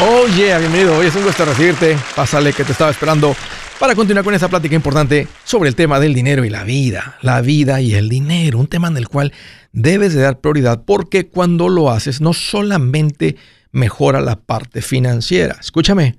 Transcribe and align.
Oh 0.00 0.26
yeah, 0.36 0.58
bienvenido. 0.58 0.96
Hoy 0.98 1.06
es 1.06 1.14
un 1.14 1.22
gusto 1.22 1.44
recibirte. 1.44 1.96
Pásale 2.16 2.52
que 2.52 2.64
te 2.64 2.72
estaba 2.72 2.90
esperando 2.90 3.36
para 3.78 3.94
continuar 3.94 4.24
con 4.24 4.34
esta 4.34 4.48
plática 4.48 4.74
importante 4.74 5.28
sobre 5.44 5.68
el 5.68 5.76
tema 5.76 6.00
del 6.00 6.12
dinero 6.12 6.44
y 6.44 6.50
la 6.50 6.64
vida. 6.64 7.16
La 7.22 7.40
vida 7.42 7.80
y 7.80 7.94
el 7.94 8.08
dinero, 8.08 8.58
un 8.58 8.66
tema 8.66 8.88
en 8.88 8.96
el 8.96 9.08
cual 9.08 9.32
debes 9.72 10.12
de 10.12 10.22
dar 10.22 10.40
prioridad 10.40 10.82
porque 10.84 11.28
cuando 11.28 11.68
lo 11.68 11.90
haces 11.90 12.20
no 12.20 12.32
solamente 12.32 13.36
mejora 13.70 14.20
la 14.20 14.34
parte 14.34 14.82
financiera. 14.82 15.58
Escúchame, 15.60 16.16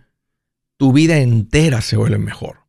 tu 0.78 0.94
vida 0.94 1.18
entera 1.18 1.82
se 1.82 1.98
vuelve 1.98 2.18
mejor. 2.18 2.60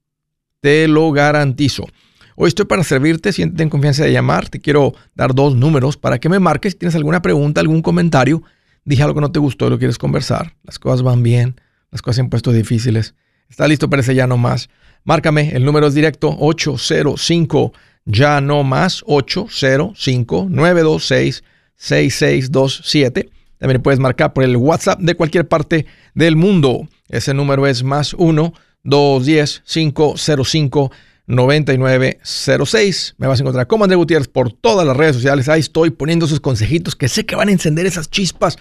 Te 0.61 0.89
lo 0.89 1.13
garantizo. 1.13 1.87
Hoy 2.35 2.49
estoy 2.49 2.65
para 2.67 2.83
servirte, 2.83 3.33
siéntete 3.33 3.63
en 3.63 3.71
confianza 3.71 4.03
de 4.05 4.13
llamar. 4.13 4.49
Te 4.49 4.61
quiero 4.61 4.93
dar 5.15 5.37
dos 5.37 5.55
números 5.55 5.97
para 5.97 6.19
que 6.19 6.29
me 6.29 6.41
marques 6.41 6.73
si 6.73 6.81
tienes 6.81 6.97
alguna 6.97 7.23
pregunta, 7.23 7.61
algún 7.61 7.81
comentario 7.81 8.43
dije 8.87 9.03
algo 9.03 9.17
que 9.17 9.21
no 9.21 9.33
te 9.33 9.39
gustó 9.39 9.67
y 9.67 9.71
lo 9.71 9.79
quieres 9.79 9.99
conversar, 9.99 10.55
las 10.63 10.79
cosas 10.79 11.03
van 11.03 11.23
bien, 11.23 11.61
las 11.91 12.01
cosas 12.01 12.17
se 12.17 12.23
han 12.23 12.31
puesto 12.31 12.53
difíciles, 12.53 13.15
está 13.51 13.69
listo 13.69 13.91
para 13.91 14.01
ese 14.01 14.15
ya 14.15 14.27
no 14.27 14.39
más. 14.39 14.71
Márcame, 15.05 15.51
el 15.51 15.65
número 15.65 15.87
es 15.87 15.95
directo 15.95 16.35
805 16.39 17.73
ya 18.07 18.41
no 18.41 18.65
más 18.65 19.03
805 19.07 20.47
926 20.49 21.45
6627. 21.77 23.31
También 23.59 23.83
puedes 23.83 24.01
marcar 24.01 24.33
por 24.33 24.45
el 24.45 24.57
WhatsApp 24.57 25.01
de 25.01 25.15
cualquier 25.15 25.47
parte 25.47 25.87
del 26.15 26.37
mundo. 26.37 26.89
Ese 27.09 27.35
número 27.35 27.67
es 27.67 27.83
más 27.83 28.15
1 28.15 28.53
210 28.85 29.63
505 29.67 30.93
9906. 31.27 33.15
Me 33.19 33.27
vas 33.27 33.41
a 33.41 33.43
encontrar 33.43 33.67
como 33.67 33.85
André 33.85 33.97
Gutiérrez 33.97 34.29
por 34.29 34.53
todas 34.53 34.87
las 34.87 34.97
redes 34.97 35.17
sociales. 35.17 35.49
Ahí 35.49 35.61
estoy 35.61 35.91
poniendo 35.91 36.27
esos 36.27 36.41
consejitos 36.41 36.95
que 36.97 37.09
sé 37.09 37.27
que 37.27 37.37
van 37.37 37.49
a 37.49 37.53
encender 37.53 37.87
esas 37.87 38.11
chispas 38.11 38.59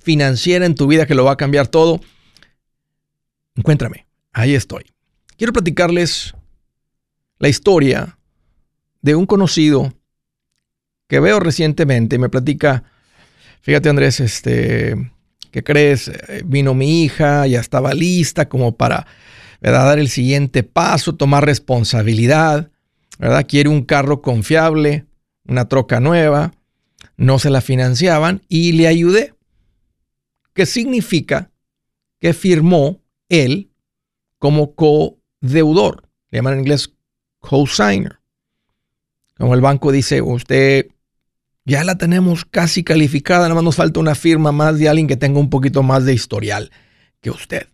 financieras 0.00 0.66
en 0.66 0.74
tu 0.74 0.86
vida 0.86 1.06
que 1.06 1.14
lo 1.14 1.24
va 1.24 1.32
a 1.32 1.36
cambiar 1.36 1.68
todo. 1.68 2.00
Encuéntrame. 3.54 4.06
Ahí 4.32 4.54
estoy. 4.54 4.84
Quiero 5.36 5.52
platicarles 5.52 6.34
la 7.38 7.48
historia 7.48 8.18
de 9.02 9.14
un 9.14 9.26
conocido 9.26 9.92
que 11.08 11.20
veo 11.20 11.40
recientemente. 11.40 12.16
y 12.16 12.18
Me 12.18 12.28
platica, 12.28 12.84
fíjate 13.60 13.88
Andrés, 13.88 14.20
este, 14.20 15.12
¿qué 15.50 15.62
crees? 15.62 16.08
Eh, 16.08 16.42
vino 16.44 16.74
mi 16.74 17.04
hija, 17.04 17.46
ya 17.46 17.60
estaba 17.60 17.94
lista 17.94 18.48
como 18.48 18.76
para 18.76 19.06
¿verdad? 19.60 19.86
Dar 19.86 19.98
el 19.98 20.08
siguiente 20.08 20.62
paso, 20.62 21.14
tomar 21.14 21.44
responsabilidad, 21.44 22.70
¿verdad? 23.18 23.46
Quiere 23.48 23.68
un 23.68 23.82
carro 23.82 24.22
confiable, 24.22 25.06
una 25.46 25.68
troca 25.68 26.00
nueva, 26.00 26.52
no 27.16 27.38
se 27.38 27.50
la 27.50 27.60
financiaban 27.60 28.42
y 28.48 28.72
le 28.72 28.86
ayudé. 28.86 29.34
¿Qué 30.54 30.66
significa 30.66 31.50
que 32.20 32.32
firmó 32.32 33.00
él 33.28 33.70
como 34.38 34.74
co-deudor? 34.74 36.08
Le 36.30 36.38
llaman 36.38 36.54
en 36.54 36.60
inglés 36.60 36.94
co-signer. 37.40 38.20
Como 39.36 39.54
el 39.54 39.60
banco 39.60 39.92
dice, 39.92 40.20
usted 40.20 40.88
ya 41.64 41.84
la 41.84 41.98
tenemos 41.98 42.44
casi 42.44 42.82
calificada, 42.82 43.42
nada 43.42 43.54
más 43.54 43.64
nos 43.64 43.76
falta 43.76 44.00
una 44.00 44.14
firma 44.14 44.52
más 44.52 44.78
de 44.78 44.88
alguien 44.88 45.06
que 45.06 45.16
tenga 45.16 45.38
un 45.38 45.50
poquito 45.50 45.82
más 45.82 46.04
de 46.04 46.14
historial 46.14 46.70
que 47.20 47.30
usted. 47.30 47.68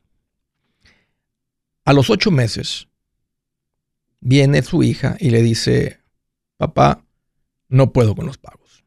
A 1.85 1.93
los 1.93 2.09
ocho 2.11 2.31
meses, 2.31 2.89
viene 4.21 4.63
su 4.63 4.83
hija 4.83 5.17
y 5.21 5.31
le 5.31 5.43
dice, 5.43 6.01
papá, 6.57 7.05
no 7.69 7.93
puedo 7.93 8.15
con 8.15 8.27
los 8.27 8.39
pagos. 8.39 8.85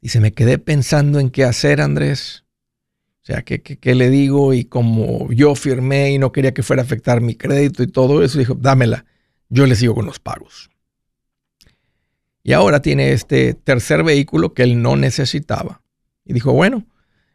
Dice, 0.00 0.20
me 0.20 0.32
quedé 0.32 0.58
pensando 0.58 1.18
en 1.18 1.30
qué 1.30 1.44
hacer, 1.44 1.80
Andrés. 1.80 2.44
O 3.22 3.26
sea, 3.26 3.42
¿qué, 3.42 3.62
qué, 3.62 3.94
le 3.94 4.10
digo? 4.10 4.52
Y 4.52 4.66
como 4.66 5.32
yo 5.32 5.54
firmé 5.54 6.12
y 6.12 6.18
no 6.18 6.30
quería 6.30 6.52
que 6.52 6.62
fuera 6.62 6.82
a 6.82 6.84
afectar 6.84 7.22
mi 7.22 7.34
crédito 7.34 7.82
y 7.82 7.86
todo 7.86 8.22
eso, 8.22 8.38
dijo, 8.38 8.54
dámela, 8.54 9.06
yo 9.48 9.64
le 9.64 9.76
sigo 9.76 9.94
con 9.94 10.04
los 10.04 10.18
pagos. 10.18 10.68
Y 12.42 12.52
ahora 12.52 12.82
tiene 12.82 13.12
este 13.12 13.54
tercer 13.54 14.04
vehículo 14.04 14.52
que 14.52 14.64
él 14.64 14.82
no 14.82 14.96
necesitaba. 14.96 15.80
Y 16.26 16.34
dijo, 16.34 16.52
bueno, 16.52 16.84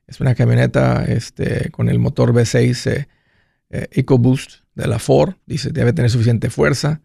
es 0.06 0.20
una 0.20 0.36
camioneta 0.36 1.06
este, 1.06 1.72
con 1.72 1.90
el 1.90 1.98
motor 1.98 2.34
V6 2.34 2.92
eh, 2.92 3.08
EcoBoost 3.70 4.62
de 4.76 4.88
la 4.88 5.00
Ford. 5.00 5.36
Dice, 5.46 5.72
debe 5.72 5.94
tener 5.94 6.10
suficiente 6.10 6.50
fuerza. 6.50 7.02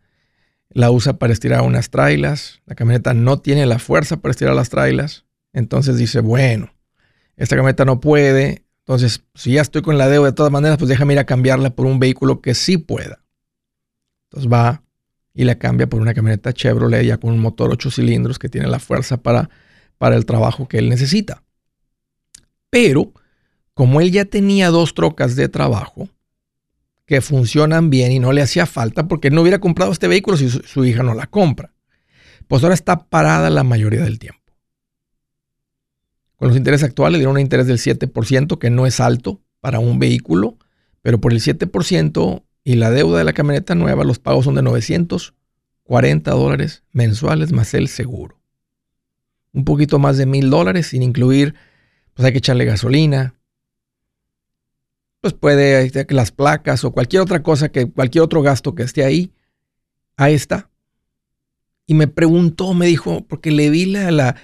La 0.70 0.90
usa 0.90 1.18
para 1.18 1.32
estirar 1.32 1.62
unas 1.62 1.90
trailas. 1.90 2.62
La 2.66 2.74
camioneta 2.74 3.14
no 3.14 3.40
tiene 3.40 3.66
la 3.66 3.78
fuerza 3.78 4.18
para 4.18 4.30
estirar 4.30 4.54
las 4.54 4.70
trailas. 4.70 5.24
Entonces 5.52 5.96
dice, 5.96 6.20
bueno, 6.20 6.74
esta 7.36 7.56
camioneta 7.56 7.84
no 7.84 8.00
puede. 8.00 8.64
Entonces, 8.80 9.24
si 9.34 9.52
ya 9.52 9.62
estoy 9.62 9.82
con 9.82 9.98
la 9.98 10.08
deuda 10.08 10.26
de 10.28 10.34
todas 10.34 10.52
maneras, 10.52 10.78
pues 10.78 10.88
déjame 10.88 11.14
ir 11.14 11.18
a 11.18 11.24
cambiarla 11.24 11.70
por 11.70 11.86
un 11.86 11.98
vehículo 11.98 12.40
que 12.42 12.54
sí 12.54 12.76
pueda. 12.76 13.24
Entonces 14.28 14.52
va 14.52 14.82
y 15.32 15.44
la 15.44 15.56
cambia 15.58 15.88
por 15.88 16.00
una 16.00 16.14
camioneta 16.14 16.52
Chevrolet 16.52 17.04
ya 17.04 17.18
con 17.18 17.32
un 17.32 17.40
motor 17.40 17.70
8 17.72 17.90
cilindros 17.90 18.38
que 18.38 18.48
tiene 18.48 18.68
la 18.68 18.78
fuerza 18.78 19.16
para, 19.16 19.50
para 19.98 20.16
el 20.16 20.26
trabajo 20.26 20.68
que 20.68 20.78
él 20.78 20.88
necesita. 20.88 21.42
Pero, 22.70 23.12
como 23.74 24.00
él 24.00 24.12
ya 24.12 24.24
tenía 24.24 24.70
dos 24.70 24.94
trocas 24.94 25.34
de 25.36 25.48
trabajo, 25.48 26.08
que 27.06 27.20
funcionan 27.20 27.90
bien 27.90 28.12
y 28.12 28.18
no 28.18 28.32
le 28.32 28.42
hacía 28.42 28.66
falta 28.66 29.06
porque 29.06 29.30
no 29.30 29.42
hubiera 29.42 29.58
comprado 29.58 29.92
este 29.92 30.08
vehículo 30.08 30.36
si 30.36 30.48
su, 30.48 30.84
hija 30.84 31.02
no 31.02 31.14
la 31.14 31.26
compra. 31.26 31.72
Pues 32.48 32.62
ahora 32.62 32.74
está 32.74 33.06
parada 33.06 33.50
la 33.50 33.64
mayoría 33.64 34.02
del 34.02 34.18
tiempo. 34.18 34.40
Con 36.36 36.48
los 36.48 36.56
intereses 36.56 36.88
actuales 36.88 37.18
dieron 37.18 37.36
un 37.36 37.40
interés 37.40 37.66
del 37.66 37.78
7%, 37.78 38.58
que 38.58 38.70
no 38.70 38.86
es 38.86 39.00
alto 39.00 39.40
para 39.60 39.78
un 39.78 39.98
vehículo, 39.98 40.58
pero 41.00 41.20
por 41.20 41.32
el 41.32 41.40
7% 41.40 42.42
y 42.64 42.74
la 42.74 42.90
deuda 42.90 43.18
de 43.18 43.24
la 43.24 43.32
camioneta 43.32 43.74
nueva, 43.74 44.04
los 44.04 44.18
pagos 44.18 44.46
son 44.46 44.54
de 44.54 44.62
940 44.62 46.30
dólares 46.30 46.82
mensuales 46.92 47.52
más 47.52 47.72
el 47.74 47.88
seguro. 47.88 48.40
Un 49.52 49.64
poquito 49.64 49.98
más 49.98 50.16
de 50.16 50.26
mil 50.26 50.50
dólares 50.50 50.88
sin 50.88 51.02
incluir, 51.02 51.54
pues 52.14 52.26
hay 52.26 52.32
que 52.32 52.38
echarle 52.38 52.64
gasolina, 52.64 53.34
pues 55.24 55.32
puede 55.32 55.90
las 56.10 56.32
placas 56.32 56.84
o 56.84 56.92
cualquier 56.92 57.22
otra 57.22 57.42
cosa, 57.42 57.70
que 57.70 57.90
cualquier 57.90 58.20
otro 58.20 58.42
gasto 58.42 58.74
que 58.74 58.82
esté 58.82 59.06
ahí, 59.06 59.32
ahí 60.18 60.34
está. 60.34 60.68
Y 61.86 61.94
me 61.94 62.08
preguntó, 62.08 62.74
me 62.74 62.84
dijo, 62.84 63.26
porque 63.26 63.50
le 63.50 63.70
vi 63.70 63.86
la, 63.86 64.10
la, 64.10 64.34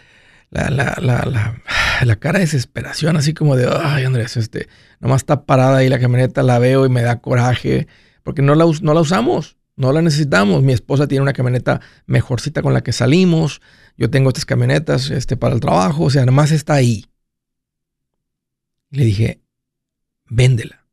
la, 0.48 2.16
cara 2.16 2.38
de 2.38 2.46
desesperación, 2.46 3.18
así 3.18 3.34
como 3.34 3.56
de, 3.56 3.68
ay 3.70 4.04
Andrés, 4.04 4.38
este, 4.38 4.68
nomás 5.00 5.20
está 5.20 5.44
parada 5.44 5.76
ahí 5.76 5.91
la 5.91 6.00
camioneta, 6.00 6.42
la 6.42 6.58
veo 6.58 6.86
y 6.86 6.88
me 6.88 7.02
da 7.02 7.20
coraje, 7.20 7.86
porque 8.22 8.41
no 8.41 8.54
la, 8.54 8.64
no 8.80 8.94
la 8.94 9.02
usamos, 9.02 9.58
no 9.76 9.92
la 9.92 10.00
necesitamos. 10.00 10.62
Mi 10.62 10.72
esposa 10.72 11.06
tiene 11.08 11.20
una 11.20 11.34
camioneta 11.34 11.82
mejorcita 12.06 12.62
con 12.62 12.72
la 12.72 12.80
que 12.80 12.92
salimos, 12.92 13.60
yo 13.98 14.08
tengo 14.08 14.30
estas 14.30 14.47
camionetas 14.47 15.10
este, 15.10 15.36
para 15.36 15.52
el 15.52 15.60
trabajo, 15.60 16.04
o 16.04 16.10
sea, 16.10 16.24
nomás 16.24 16.52
está 16.52 16.72
ahí. 16.72 17.04
Le 18.88 19.04
dije, 19.04 19.42
véndela. 20.30 20.86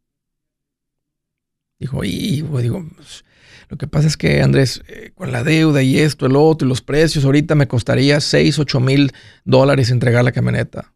Dijo, 1.80 2.03
y 2.03 2.42
digo, 2.42 2.86
pues, 2.96 3.24
lo 3.70 3.78
que 3.78 3.88
pasa 3.88 4.08
es 4.08 4.18
que 4.18 4.42
Andrés, 4.42 4.81
eh, 4.88 5.12
con 5.14 5.31
la 5.31 5.44
deuda 5.44 5.84
y 5.84 6.00
esto, 6.00 6.25
el 6.25 6.36
otro, 6.36 6.66
y 6.66 6.70
los 6.70 6.81
precios, 6.81 7.24
ahorita 7.24 7.56
me 7.56 7.68
costaría 7.68 8.20
6, 8.20 8.59
8 8.59 8.80
mil 8.80 9.14
dólares 9.46 9.92
entregar 9.92 10.24
la 10.24 10.31
camioneta. 10.31 10.94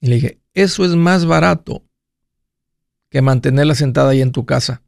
Y 0.00 0.08
le 0.08 0.16
dije, 0.16 0.40
eso 0.54 0.84
es 0.84 0.94
más 0.94 1.24
barato 1.24 1.84
que 3.10 3.22
mantenerla 3.22 3.74
sentada 3.74 4.10
ahí 4.10 4.20
en 4.20 4.32
tu 4.32 4.44
casa. 4.44 4.82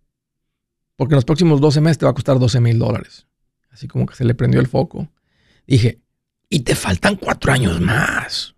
Porque 0.97 1.14
en 1.14 1.16
los 1.16 1.25
próximos 1.25 1.60
12 1.60 1.81
meses 1.81 1.98
te 1.98 2.04
va 2.04 2.10
a 2.10 2.14
costar 2.14 2.38
12 2.38 2.60
mil 2.60 2.78
dólares. 2.78 3.26
Así 3.70 3.88
como 3.88 4.04
que 4.06 4.14
se 4.14 4.25
le 4.25 4.34
prendió 4.34 4.60
el 4.60 4.66
foco. 4.66 5.08
Dije, 5.66 6.00
y 6.48 6.60
te 6.60 6.75
faltan 6.75 7.16
cuatro 7.16 7.52
años 7.52 7.81
más. 7.81 8.54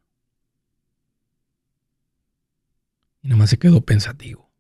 Y 3.23 3.29
nomás 3.29 3.51
se 3.51 3.59
quedó 3.59 3.81
pensativo. 3.83 4.51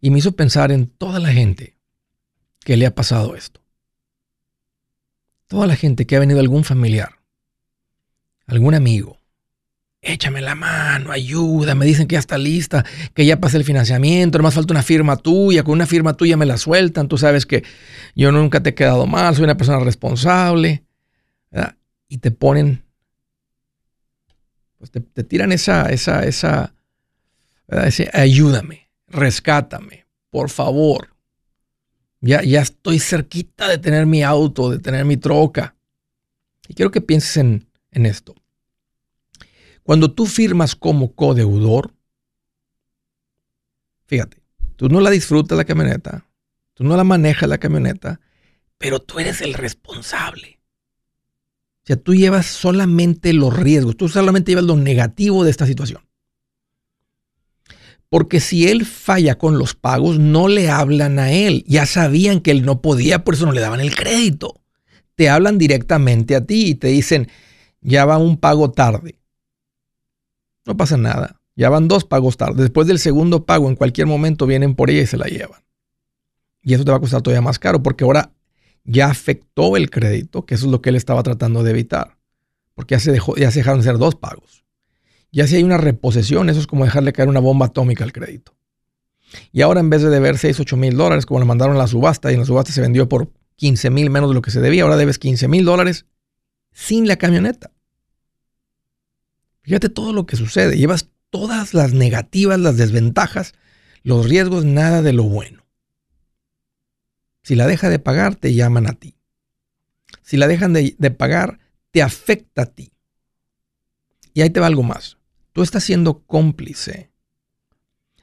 Y 0.00 0.10
me 0.10 0.18
hizo 0.18 0.32
pensar 0.32 0.72
en 0.72 0.86
toda 0.88 1.20
la 1.20 1.32
gente 1.32 1.78
que 2.60 2.76
le 2.76 2.86
ha 2.86 2.94
pasado 2.94 3.36
esto. 3.36 3.60
Toda 5.46 5.66
la 5.66 5.76
gente 5.76 6.06
que 6.06 6.16
ha 6.16 6.20
venido 6.20 6.40
algún 6.40 6.64
familiar, 6.64 7.20
algún 8.46 8.74
amigo. 8.74 9.18
Échame 10.00 10.40
la 10.40 10.56
mano, 10.56 11.12
ayuda, 11.12 11.76
me 11.76 11.86
dicen 11.86 12.08
que 12.08 12.14
ya 12.14 12.18
está 12.18 12.36
lista, 12.36 12.84
que 13.14 13.24
ya 13.24 13.38
pasé 13.38 13.58
el 13.58 13.64
financiamiento, 13.64 14.38
nomás 14.38 14.54
falta 14.54 14.72
una 14.72 14.82
firma 14.82 15.16
tuya, 15.16 15.62
con 15.62 15.74
una 15.74 15.86
firma 15.86 16.14
tuya 16.14 16.36
me 16.36 16.46
la 16.46 16.56
sueltan, 16.56 17.06
tú 17.06 17.18
sabes 17.18 17.46
que 17.46 17.62
yo 18.16 18.32
nunca 18.32 18.60
te 18.60 18.70
he 18.70 18.74
quedado 18.74 19.06
mal, 19.06 19.36
soy 19.36 19.44
una 19.44 19.56
persona 19.56 19.78
responsable. 19.78 20.84
Y 22.08 22.18
te 22.18 22.30
ponen, 22.30 22.84
pues 24.78 24.90
te, 24.90 25.00
te 25.00 25.22
tiran 25.22 25.52
esa, 25.52 25.86
esa, 25.90 26.24
esa, 26.24 26.74
ayúdame, 28.12 28.90
rescátame, 29.06 30.06
por 30.30 30.50
favor. 30.50 31.16
Ya, 32.20 32.42
ya 32.42 32.60
estoy 32.60 32.98
cerquita 32.98 33.68
de 33.68 33.78
tener 33.78 34.06
mi 34.06 34.22
auto, 34.22 34.70
de 34.70 34.78
tener 34.78 35.04
mi 35.04 35.16
troca. 35.16 35.74
Y 36.68 36.74
quiero 36.74 36.90
que 36.90 37.00
pienses 37.00 37.36
en, 37.38 37.66
en 37.90 38.06
esto. 38.06 38.34
Cuando 39.82 40.12
tú 40.12 40.26
firmas 40.26 40.76
como 40.76 41.14
codeudor, 41.14 41.92
Fíjate, 44.12 44.42
tú 44.76 44.90
no 44.90 45.00
la 45.00 45.08
disfrutas 45.08 45.56
la 45.56 45.64
camioneta, 45.64 46.26
tú 46.74 46.84
no 46.84 46.98
la 46.98 47.02
manejas 47.02 47.48
la 47.48 47.56
camioneta, 47.56 48.20
pero 48.76 49.00
tú 49.00 49.18
eres 49.18 49.40
el 49.40 49.54
responsable. 49.54 50.60
O 51.84 51.86
sea, 51.86 51.96
tú 51.96 52.14
llevas 52.14 52.44
solamente 52.44 53.32
los 53.32 53.56
riesgos, 53.56 53.96
tú 53.96 54.10
solamente 54.10 54.52
llevas 54.52 54.66
lo 54.66 54.76
negativo 54.76 55.44
de 55.44 55.50
esta 55.50 55.64
situación. 55.64 56.06
Porque 58.12 58.40
si 58.40 58.68
él 58.68 58.84
falla 58.84 59.38
con 59.38 59.56
los 59.56 59.74
pagos, 59.74 60.18
no 60.18 60.46
le 60.46 60.68
hablan 60.68 61.18
a 61.18 61.32
él. 61.32 61.64
Ya 61.66 61.86
sabían 61.86 62.40
que 62.40 62.50
él 62.50 62.62
no 62.62 62.82
podía, 62.82 63.24
por 63.24 63.32
eso 63.32 63.46
no 63.46 63.52
le 63.52 63.62
daban 63.62 63.80
el 63.80 63.94
crédito. 63.94 64.60
Te 65.14 65.30
hablan 65.30 65.56
directamente 65.56 66.36
a 66.36 66.44
ti 66.44 66.66
y 66.66 66.74
te 66.74 66.88
dicen, 66.88 67.28
ya 67.80 68.04
va 68.04 68.18
un 68.18 68.36
pago 68.36 68.70
tarde. 68.70 69.18
No 70.66 70.76
pasa 70.76 70.98
nada. 70.98 71.40
Ya 71.56 71.70
van 71.70 71.88
dos 71.88 72.04
pagos 72.04 72.36
tarde. 72.36 72.60
Después 72.60 72.86
del 72.86 72.98
segundo 72.98 73.46
pago, 73.46 73.70
en 73.70 73.76
cualquier 73.76 74.08
momento 74.08 74.44
vienen 74.44 74.74
por 74.74 74.90
ella 74.90 75.00
y 75.00 75.06
se 75.06 75.16
la 75.16 75.28
llevan. 75.28 75.62
Y 76.60 76.74
eso 76.74 76.84
te 76.84 76.90
va 76.90 76.98
a 76.98 77.00
costar 77.00 77.22
todavía 77.22 77.40
más 77.40 77.58
caro 77.58 77.82
porque 77.82 78.04
ahora 78.04 78.34
ya 78.84 79.06
afectó 79.06 79.74
el 79.78 79.88
crédito, 79.88 80.44
que 80.44 80.56
eso 80.56 80.66
es 80.66 80.70
lo 80.70 80.82
que 80.82 80.90
él 80.90 80.96
estaba 80.96 81.22
tratando 81.22 81.62
de 81.62 81.70
evitar. 81.70 82.18
Porque 82.74 82.94
ya 82.94 82.98
se, 82.98 83.10
dejó, 83.10 83.36
ya 83.36 83.50
se 83.50 83.60
dejaron 83.60 83.80
de 83.80 83.88
hacer 83.88 83.98
dos 83.98 84.16
pagos. 84.16 84.61
Ya 85.32 85.46
si 85.46 85.56
hay 85.56 85.62
una 85.62 85.78
reposición, 85.78 86.50
eso 86.50 86.60
es 86.60 86.66
como 86.66 86.84
dejarle 86.84 87.12
caer 87.12 87.28
una 87.28 87.40
bomba 87.40 87.66
atómica 87.66 88.04
al 88.04 88.12
crédito. 88.12 88.54
Y 89.50 89.62
ahora 89.62 89.80
en 89.80 89.90
vez 89.90 90.02
de 90.02 90.10
deber 90.10 90.38
6, 90.38 90.60
8 90.60 90.76
mil 90.76 90.96
dólares, 90.96 91.26
como 91.26 91.40
le 91.40 91.46
mandaron 91.46 91.74
a 91.74 91.78
la 91.78 91.86
subasta, 91.86 92.30
y 92.30 92.34
en 92.34 92.40
la 92.40 92.46
subasta 92.46 92.72
se 92.72 92.82
vendió 92.82 93.08
por 93.08 93.32
15 93.56 93.90
mil 93.90 94.10
menos 94.10 94.30
de 94.30 94.34
lo 94.34 94.42
que 94.42 94.50
se 94.50 94.60
debía, 94.60 94.82
ahora 94.82 94.96
debes 94.96 95.18
15 95.18 95.48
mil 95.48 95.64
dólares 95.64 96.06
sin 96.70 97.08
la 97.08 97.16
camioneta. 97.16 97.72
Fíjate 99.62 99.88
todo 99.88 100.12
lo 100.12 100.26
que 100.26 100.36
sucede. 100.36 100.76
Llevas 100.76 101.08
todas 101.30 101.72
las 101.72 101.94
negativas, 101.94 102.58
las 102.58 102.76
desventajas, 102.76 103.54
los 104.02 104.28
riesgos, 104.28 104.64
nada 104.64 105.02
de 105.02 105.12
lo 105.12 105.24
bueno. 105.24 105.64
Si 107.42 107.54
la 107.54 107.66
deja 107.66 107.88
de 107.88 107.98
pagar, 107.98 108.36
te 108.36 108.54
llaman 108.54 108.86
a 108.86 108.92
ti. 108.92 109.16
Si 110.22 110.36
la 110.36 110.46
dejan 110.46 110.72
de, 110.72 110.94
pagar, 111.16 111.58
te 111.90 112.02
afecta 112.02 112.62
a 112.62 112.66
ti. 112.66 112.92
Y 114.34 114.42
ahí 114.42 114.50
te 114.50 114.60
va 114.60 114.66
algo 114.66 114.82
más. 114.82 115.18
Tú 115.52 115.62
estás 115.62 115.84
siendo 115.84 116.24
cómplice 116.24 117.12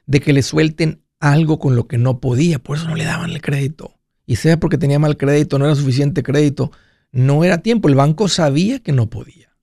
de 0.06 0.20
que 0.20 0.32
le 0.32 0.42
suelten 0.42 1.04
algo 1.20 1.58
con 1.58 1.76
lo 1.76 1.86
que 1.86 1.98
no 1.98 2.20
podía, 2.20 2.58
por 2.58 2.76
eso 2.76 2.88
no 2.88 2.96
le 2.96 3.04
daban 3.04 3.30
el 3.30 3.40
crédito. 3.40 3.94
Y 4.26 4.36
sea 4.36 4.58
porque 4.58 4.78
tenía 4.78 4.98
mal 4.98 5.16
crédito, 5.16 5.58
no 5.58 5.66
era 5.66 5.74
suficiente 5.74 6.22
crédito, 6.22 6.72
no 7.12 7.44
era 7.44 7.58
tiempo, 7.58 7.88
el 7.88 7.94
banco 7.94 8.28
sabía 8.28 8.80
que 8.80 8.92
no 8.92 9.10
podía. 9.10 9.56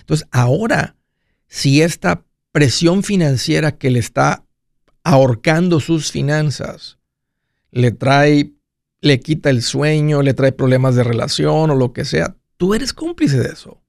Entonces, 0.00 0.28
ahora, 0.30 0.96
si 1.48 1.82
esta 1.82 2.24
presión 2.52 3.02
financiera 3.02 3.76
que 3.76 3.90
le 3.90 3.98
está 3.98 4.44
ahorcando 5.02 5.80
sus 5.80 6.10
finanzas, 6.10 6.98
le 7.70 7.90
trae, 7.90 8.52
le 9.00 9.20
quita 9.20 9.50
el 9.50 9.62
sueño, 9.62 10.22
le 10.22 10.34
trae 10.34 10.52
problemas 10.52 10.94
de 10.94 11.04
relación 11.04 11.70
o 11.70 11.74
lo 11.74 11.92
que 11.92 12.04
sea, 12.04 12.36
tú 12.56 12.74
eres 12.74 12.92
cómplice 12.92 13.38
de 13.38 13.48
eso. 13.48 13.82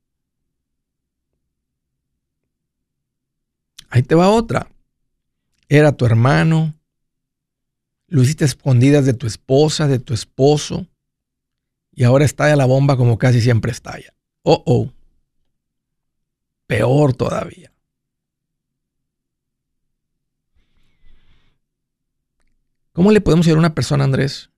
Ahí 3.89 4.03
te 4.03 4.15
va 4.15 4.29
otra. 4.29 4.69
Era 5.69 5.91
tu 5.91 6.05
hermano, 6.05 6.73
lo 8.07 8.21
hiciste 8.21 8.45
escondidas 8.45 9.05
de 9.05 9.13
tu 9.13 9.27
esposa, 9.27 9.87
de 9.87 9.99
tu 9.99 10.13
esposo, 10.13 10.87
y 11.91 12.03
ahora 12.03 12.25
estalla 12.25 12.55
la 12.55 12.65
bomba 12.65 12.95
como 12.95 13.17
casi 13.17 13.41
siempre 13.41 13.71
estalla. 13.71 14.13
Oh, 14.43 14.63
oh. 14.65 14.93
Peor 16.67 17.13
todavía. 17.13 17.73
¿Cómo 22.93 23.11
le 23.11 23.21
podemos 23.21 23.45
ayudar 23.45 23.57
a 23.57 23.67
una 23.67 23.75
persona, 23.75 24.03
Andrés, 24.03 24.49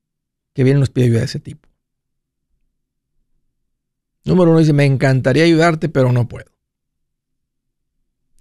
que 0.53 0.63
viene 0.63 0.77
y 0.77 0.81
nos 0.81 0.89
pide 0.89 1.05
ayuda 1.05 1.19
de 1.19 1.25
ese 1.25 1.39
tipo? 1.39 1.67
Número 4.23 4.51
uno 4.51 4.59
dice, 4.59 4.73
me 4.73 4.85
encantaría 4.85 5.43
ayudarte, 5.43 5.89
pero 5.89 6.11
no 6.11 6.27
puedo. 6.27 6.51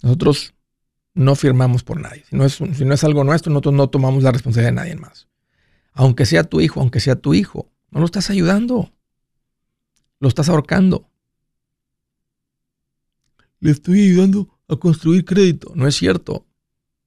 Nosotros 0.03 0.55
no 1.19 1.35
firmamos 1.35 1.83
por 1.83 2.01
nadie. 2.01 2.25
Si 2.31 2.37
no 2.37 2.45
es, 2.45 2.55
si 2.55 2.85
no 2.85 2.95
es 2.95 3.03
algo 3.03 3.25
nuestro, 3.25 3.51
nosotros 3.53 3.75
no 3.75 3.91
tomamos 3.91 4.23
la 4.23 4.31
responsabilidad 4.31 4.71
de 4.71 4.77
nadie 4.77 4.95
más. 4.95 5.27
Aunque 5.93 6.27
sea 6.27 6.45
tu 6.45 6.61
hijo, 6.61 6.81
aunque 6.81 7.01
sea 7.01 7.17
tu 7.17 7.35
hijo, 7.35 7.73
no 7.91 7.99
lo 7.99 8.07
estás 8.07 8.31
ayudando. 8.31 8.93
Lo 10.21 10.29
estás 10.29 10.49
ahorcando. 10.49 11.11
Le 13.59 13.73
estoy 13.73 14.11
ayudando 14.11 14.61
a 14.69 14.77
construir 14.77 15.25
crédito. 15.25 15.73
No 15.75 15.89
es 15.89 15.97
cierto. 15.97 16.47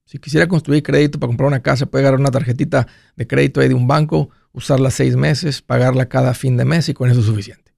Si 0.03 0.19
quisiera 0.19 0.45
construir 0.47 0.83
crédito 0.83 1.17
para 1.17 1.29
comprar 1.29 1.47
una 1.47 1.61
casa, 1.61 1.85
puede 1.85 2.03
agarrar 2.03 2.19
una 2.19 2.31
tarjetita 2.31 2.87
de 3.15 3.27
crédito 3.27 3.61
ahí 3.61 3.69
de 3.69 3.75
un 3.75 3.87
banco, 3.87 4.29
usarla 4.51 4.91
seis 4.91 5.15
meses, 5.15 5.61
pagarla 5.61 6.09
cada 6.09 6.33
fin 6.33 6.57
de 6.57 6.65
mes 6.65 6.89
y 6.89 6.93
con 6.93 7.09
eso 7.09 7.21
es 7.21 7.25
suficiente. 7.27 7.73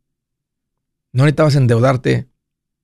No 1.11 1.25
necesitabas 1.25 1.55
endeudarte 1.57 2.27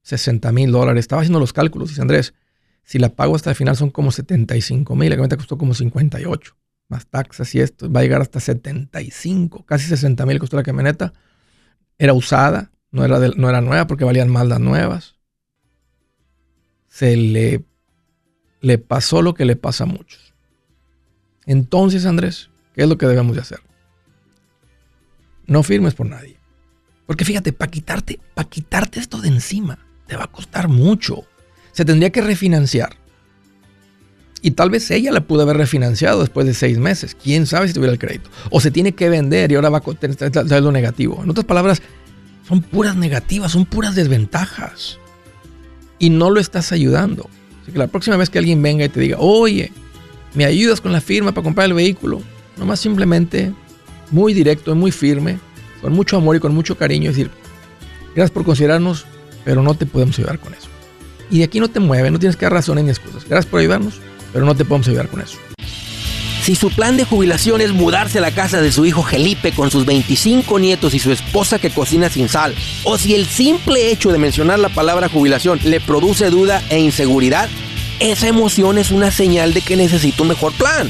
60 0.03 0.51
mil 0.51 0.71
dólares. 0.71 0.99
Estaba 0.99 1.23
haciendo 1.23 1.39
los 1.39 1.51
cálculos. 1.51 1.89
Dice 1.89 2.01
Andrés, 2.03 2.35
si 2.83 2.99
la 2.99 3.09
pago 3.09 3.35
hasta 3.35 3.49
el 3.49 3.55
final 3.55 3.75
son 3.75 3.89
como 3.89 4.11
75 4.11 4.95
mil, 4.95 5.09
la 5.09 5.15
camioneta 5.15 5.37
costó 5.37 5.57
como 5.57 5.73
58, 5.73 6.55
más 6.87 7.07
taxas 7.07 7.53
y 7.55 7.59
esto, 7.59 7.91
va 7.91 7.99
a 7.99 8.03
llegar 8.03 8.21
hasta 8.21 8.39
75, 8.39 9.65
casi 9.65 9.87
60 9.87 10.25
mil 10.25 10.39
costó 10.39 10.57
la 10.57 10.63
camioneta. 10.63 11.13
Era 11.97 12.13
usada, 12.13 12.71
no 12.91 13.05
era, 13.05 13.19
no 13.19 13.49
era 13.49 13.61
nueva 13.61 13.87
porque 13.87 14.05
valían 14.05 14.29
más 14.29 14.47
las 14.47 14.59
nuevas. 14.59 15.15
Se 16.87 17.15
le 17.15 17.65
le 18.61 18.77
pasó 18.77 19.21
lo 19.21 19.33
que 19.33 19.45
le 19.45 19.55
pasa 19.55 19.83
a 19.83 19.87
muchos. 19.87 20.33
Entonces, 21.45 22.05
Andrés, 22.05 22.49
¿qué 22.73 22.83
es 22.83 22.89
lo 22.89 22.97
que 22.97 23.07
debemos 23.07 23.35
de 23.35 23.41
hacer? 23.41 23.59
No 25.47 25.63
firmes 25.63 25.95
por 25.95 26.07
nadie. 26.07 26.37
Porque 27.05 27.25
fíjate, 27.25 27.53
para 27.53 27.71
quitarte, 27.71 28.19
para 28.35 28.49
quitarte 28.49 28.99
esto 28.99 29.19
de 29.19 29.29
encima, 29.29 29.79
te 30.07 30.15
va 30.15 30.25
a 30.25 30.31
costar 30.31 30.67
mucho. 30.67 31.25
Se 31.71 31.85
tendría 31.85 32.09
que 32.09 32.21
refinanciar. 32.21 32.97
Y 34.41 34.51
tal 34.51 34.69
vez 34.69 34.89
ella 34.91 35.11
la 35.11 35.21
pudo 35.21 35.41
haber 35.41 35.57
refinanciado 35.57 36.21
después 36.21 36.45
de 36.45 36.53
seis 36.53 36.77
meses. 36.77 37.15
Quién 37.21 37.45
sabe 37.45 37.67
si 37.67 37.73
tuviera 37.73 37.91
el 37.91 37.99
crédito. 37.99 38.29
O 38.49 38.61
se 38.61 38.71
tiene 38.71 38.93
que 38.93 39.09
vender 39.09 39.51
y 39.51 39.55
ahora 39.55 39.69
va 39.69 39.79
a 39.79 39.81
tener 39.81 40.63
lo 40.63 40.71
negativo. 40.71 41.21
En 41.23 41.29
otras 41.29 41.45
palabras, 41.45 41.81
son 42.47 42.61
puras 42.61 42.95
negativas, 42.95 43.51
son 43.51 43.65
puras 43.65 43.95
desventajas. 43.95 44.97
Y 45.99 46.09
no 46.09 46.29
lo 46.29 46.39
estás 46.39 46.71
ayudando 46.71 47.29
que 47.71 47.79
la 47.79 47.87
próxima 47.87 48.17
vez 48.17 48.29
que 48.29 48.39
alguien 48.39 48.61
venga 48.61 48.85
y 48.85 48.89
te 48.89 48.99
diga, 48.99 49.17
oye, 49.19 49.71
¿me 50.33 50.45
ayudas 50.45 50.81
con 50.81 50.91
la 50.91 51.01
firma 51.01 51.31
para 51.31 51.43
comprar 51.43 51.67
el 51.67 51.73
vehículo? 51.73 52.21
Nomás 52.57 52.79
simplemente, 52.79 53.53
muy 54.11 54.33
directo, 54.33 54.75
muy 54.75 54.91
firme, 54.91 55.39
con 55.81 55.93
mucho 55.93 56.17
amor 56.17 56.35
y 56.35 56.39
con 56.39 56.53
mucho 56.53 56.77
cariño, 56.77 57.09
decir, 57.09 57.29
gracias 58.15 58.31
por 58.31 58.43
considerarnos, 58.43 59.05
pero 59.45 59.61
no 59.63 59.73
te 59.75 59.85
podemos 59.85 60.17
ayudar 60.19 60.39
con 60.39 60.53
eso. 60.53 60.68
Y 61.29 61.39
de 61.39 61.43
aquí 61.45 61.59
no 61.59 61.67
te 61.67 61.79
mueve, 61.79 62.11
no 62.11 62.19
tienes 62.19 62.35
que 62.35 62.45
dar 62.45 62.53
razones 62.53 62.83
ni 62.83 62.89
excusas. 62.89 63.25
Gracias 63.25 63.45
por 63.45 63.59
ayudarnos, 63.59 63.95
pero 64.33 64.45
no 64.45 64.55
te 64.55 64.65
podemos 64.65 64.87
ayudar 64.87 65.07
con 65.07 65.21
eso. 65.21 65.37
Si 66.43 66.55
su 66.55 66.71
plan 66.71 66.97
de 66.97 67.03
jubilación 67.03 67.61
es 67.61 67.73
mudarse 67.73 68.17
a 68.17 68.21
la 68.21 68.31
casa 68.31 68.61
de 68.61 68.71
su 68.71 68.85
hijo 68.85 69.03
Felipe 69.03 69.51
con 69.51 69.69
sus 69.69 69.85
25 69.85 70.57
nietos 70.57 70.95
y 70.95 70.99
su 70.99 71.11
esposa 71.11 71.59
que 71.59 71.69
cocina 71.69 72.09
sin 72.09 72.27
sal, 72.27 72.55
o 72.85 72.97
si 72.97 73.13
el 73.13 73.27
simple 73.27 73.91
hecho 73.91 74.11
de 74.11 74.17
mencionar 74.17 74.57
la 74.57 74.69
palabra 74.69 75.09
jubilación 75.09 75.59
le 75.63 75.79
produce 75.79 76.29
duda 76.29 76.63
e 76.69 76.79
inseguridad, 76.79 77.49
esa 77.99 78.27
emoción 78.27 78.77
es 78.77 78.89
una 78.89 79.11
señal 79.11 79.53
de 79.53 79.61
que 79.61 79.75
necesita 79.75 80.23
un 80.23 80.29
mejor 80.29 80.53
plan. 80.53 80.89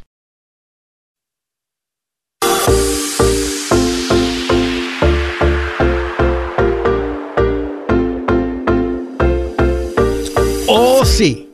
Oh, 10.73 11.03
sí. 11.03 11.49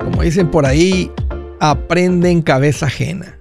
Como 0.00 0.20
dicen 0.20 0.50
por 0.50 0.66
ahí, 0.66 1.12
aprende 1.60 2.28
en 2.28 2.42
cabeza 2.42 2.86
ajena. 2.86 3.38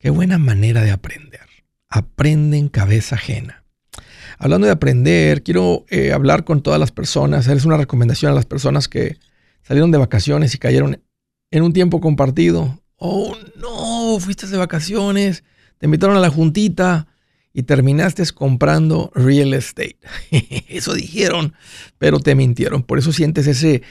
Qué 0.00 0.10
buena 0.10 0.36
manera 0.36 0.82
de 0.82 0.90
aprender. 0.90 1.42
Aprende 1.88 2.58
en 2.58 2.68
cabeza 2.68 3.14
ajena. 3.14 3.62
Hablando 4.36 4.66
de 4.66 4.72
aprender, 4.72 5.44
quiero 5.44 5.84
eh, 5.90 6.12
hablar 6.12 6.42
con 6.42 6.64
todas 6.64 6.80
las 6.80 6.90
personas, 6.90 7.40
hacerles 7.40 7.64
una 7.64 7.76
recomendación 7.76 8.32
a 8.32 8.34
las 8.34 8.46
personas 8.46 8.88
que 8.88 9.18
salieron 9.62 9.92
de 9.92 9.98
vacaciones 9.98 10.52
y 10.56 10.58
cayeron 10.58 11.00
en 11.52 11.62
un 11.62 11.72
tiempo 11.72 12.00
compartido. 12.00 12.82
Oh, 12.96 13.36
no, 13.54 14.18
fuiste 14.18 14.48
de 14.48 14.58
vacaciones, 14.58 15.44
te 15.78 15.86
invitaron 15.86 16.16
a 16.16 16.20
la 16.20 16.30
juntita, 16.30 17.06
y 17.52 17.64
terminaste 17.64 18.24
comprando 18.32 19.10
real 19.14 19.54
estate. 19.54 19.98
Eso 20.68 20.94
dijeron, 20.94 21.54
pero 21.98 22.20
te 22.20 22.34
mintieron. 22.34 22.82
Por 22.82 22.98
eso 22.98 23.12
sientes 23.12 23.46
ese, 23.46 23.82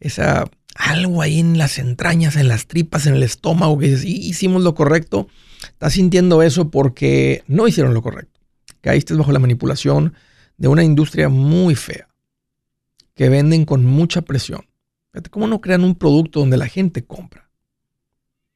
esa, 0.00 0.48
algo 0.74 1.22
ahí 1.22 1.40
en 1.40 1.58
las 1.58 1.78
entrañas, 1.78 2.36
en 2.36 2.48
las 2.48 2.66
tripas, 2.66 3.06
en 3.06 3.14
el 3.14 3.22
estómago, 3.22 3.78
que 3.78 3.88
dices, 3.88 4.04
hicimos 4.04 4.62
lo 4.62 4.74
correcto. 4.74 5.28
Estás 5.62 5.94
sintiendo 5.94 6.42
eso 6.42 6.70
porque 6.70 7.42
no 7.48 7.66
hicieron 7.66 7.94
lo 7.94 8.02
correcto. 8.02 8.40
Caíste 8.80 9.14
bajo 9.14 9.32
la 9.32 9.40
manipulación 9.40 10.14
de 10.56 10.68
una 10.68 10.84
industria 10.84 11.28
muy 11.28 11.74
fea, 11.74 12.08
que 13.14 13.28
venden 13.28 13.64
con 13.64 13.84
mucha 13.84 14.22
presión. 14.22 14.66
Cómo 15.30 15.48
no 15.48 15.60
crean 15.60 15.82
un 15.82 15.96
producto 15.96 16.40
donde 16.40 16.56
la 16.56 16.68
gente 16.68 17.04
compra. 17.04 17.50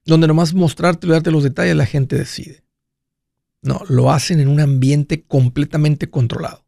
Donde 0.04 0.26
nomás 0.28 0.54
mostrarte 0.54 1.06
y 1.06 1.10
darte 1.10 1.30
los 1.30 1.42
detalles, 1.42 1.74
la 1.74 1.86
gente 1.86 2.16
decide. 2.16 2.62
No, 3.62 3.80
lo 3.88 4.10
hacen 4.10 4.40
en 4.40 4.48
un 4.48 4.60
ambiente 4.60 5.22
completamente 5.22 6.10
controlado 6.10 6.66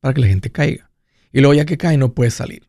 para 0.00 0.14
que 0.14 0.20
la 0.20 0.26
gente 0.26 0.50
caiga. 0.50 0.90
Y 1.32 1.40
luego 1.40 1.54
ya 1.54 1.64
que 1.64 1.78
cae 1.78 1.96
no 1.96 2.12
puede 2.12 2.30
salir. 2.30 2.68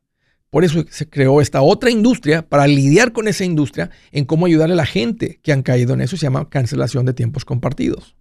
Por 0.50 0.63
eso 0.63 0.84
se 0.89 1.10
creó 1.10 1.41
esta 1.41 1.62
otra 1.62 1.91
industria 1.91 2.48
para 2.48 2.68
lidiar 2.68 3.12
con 3.12 3.27
esa 3.27 3.46
industria 3.46 3.91
en 4.12 4.25
cómo 4.25 4.46
ayudarle 4.46 4.74
a 4.74 4.77
la 4.77 4.86
gente 4.86 5.39
que 5.44 5.51
han 5.51 5.63
caído 5.63 5.94
en 5.94 6.01
eso. 6.01 6.18
Se 6.18 6.24
llama 6.24 6.50
cancelación 6.50 7.06
de 7.06 7.13
tiempos 7.13 7.46
compartidos. 7.46 8.15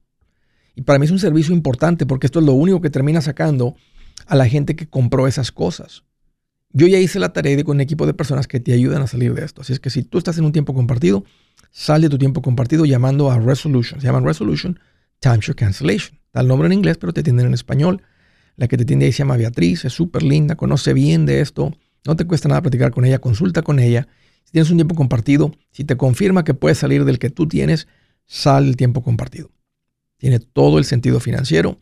Y 0.75 0.83
para 0.83 0.99
mí 0.99 1.07
es 1.07 1.11
un 1.11 1.19
servicio 1.19 1.55
importante 1.55 2.07
porque 2.07 2.27
esto 2.27 2.39
es 2.39 2.47
lo 2.47 2.53
único 2.53 2.81
que 2.81 2.91
termina 2.91 3.21
sacando 3.21 3.77
a 4.27 4.37
la 4.37 4.47
gente 4.47 4.77
que 4.77 4.89
compró 4.89 5.27
esas 5.27 5.53
cosas. 5.53 6.05
Yo 6.71 6.87
ya 6.87 6.99
hice 6.99 7.19
la 7.19 7.33
tarea 7.33 7.57
de 7.57 7.65
con 7.65 7.79
un 7.79 7.81
equipo 7.81 8.07
de 8.07 8.15
personas 8.15 8.47
que 8.47 8.61
te 8.61 8.73
ayudan 8.73 9.03
a 9.03 9.07
salir 9.07 9.35
de 9.35 9.45
esto. 9.45 9.63
Así 9.63 9.73
es 9.73 9.81
que 9.81 9.91
si 9.91 10.03
tú 10.03 10.19
estás 10.19 10.37
en 10.39 10.45
un 10.45 10.53
tiempo 10.53 10.75
compartido, 10.75 11.25
sal 11.71 12.03
de 12.03 12.11
tu 12.11 12.19
tiempo 12.19 12.43
compartido 12.43 12.85
llamando 12.85 13.31
a 13.31 13.39
Resolution. 13.39 14.01
Se 14.01 14.07
llaman 14.07 14.25
Resolution 14.25 14.79
timeshare 15.21 15.55
cancellation. 15.55 16.19
Da 16.33 16.41
el 16.41 16.49
nombre 16.49 16.67
en 16.67 16.73
inglés, 16.73 16.99
pero 16.99 17.13
te 17.13 17.21
atienden 17.21 17.47
en 17.47 17.55
español. 17.55 18.03
La 18.57 18.69
que 18.69 18.77
te 18.77 18.83
atiende 18.83 19.07
ahí 19.07 19.13
se 19.13 19.19
llama 19.19 19.37
Beatriz, 19.37 19.85
es 19.85 19.93
súper 19.93 20.23
linda, 20.23 20.57
conoce 20.57 20.93
bien 20.93 21.27
de 21.27 21.41
esto. 21.41 21.77
No 22.05 22.17
te 22.17 22.27
cuesta 22.27 22.49
nada 22.49 22.63
platicar 22.63 22.91
con 22.91 23.05
ella, 23.05 23.19
consulta 23.19 23.63
con 23.63 23.79
ella. 23.79 24.09
Si 24.45 24.53
tienes 24.53 24.71
un 24.71 24.79
tiempo 24.79 24.95
compartido, 24.95 25.53
si 25.71 25.85
te 25.85 25.97
confirma 25.97 26.43
que 26.45 26.55
puedes 26.55 26.79
salir 26.79 27.05
del 27.05 27.19
que 27.19 27.31
tú 27.31 27.47
tienes, 27.47 27.87
sal 28.27 28.67
del 28.67 28.77
tiempo 28.77 29.03
compartido. 29.03 29.51
Tiene 30.17 30.41
todo 30.41 30.79
el 30.79 30.85
sentido 30.85 31.21
financiero. 31.21 31.79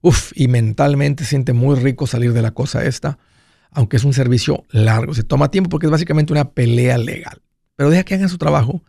Uf, 0.00 0.32
y 0.34 0.48
mentalmente 0.48 1.24
siente 1.24 1.52
muy 1.52 1.76
rico 1.76 2.06
salir 2.06 2.32
de 2.32 2.42
la 2.42 2.52
cosa 2.52 2.84
esta, 2.84 3.18
aunque 3.70 3.96
es 3.96 4.04
un 4.04 4.14
servicio 4.14 4.64
largo. 4.70 5.14
Se 5.14 5.24
toma 5.24 5.50
tiempo 5.50 5.68
porque 5.68 5.86
es 5.86 5.90
básicamente 5.90 6.32
una 6.32 6.50
pelea 6.50 6.96
legal. 6.98 7.42
Pero 7.76 7.90
deja 7.90 8.04
que 8.04 8.14
hagan 8.14 8.28
su 8.28 8.38
trabajo 8.38 8.82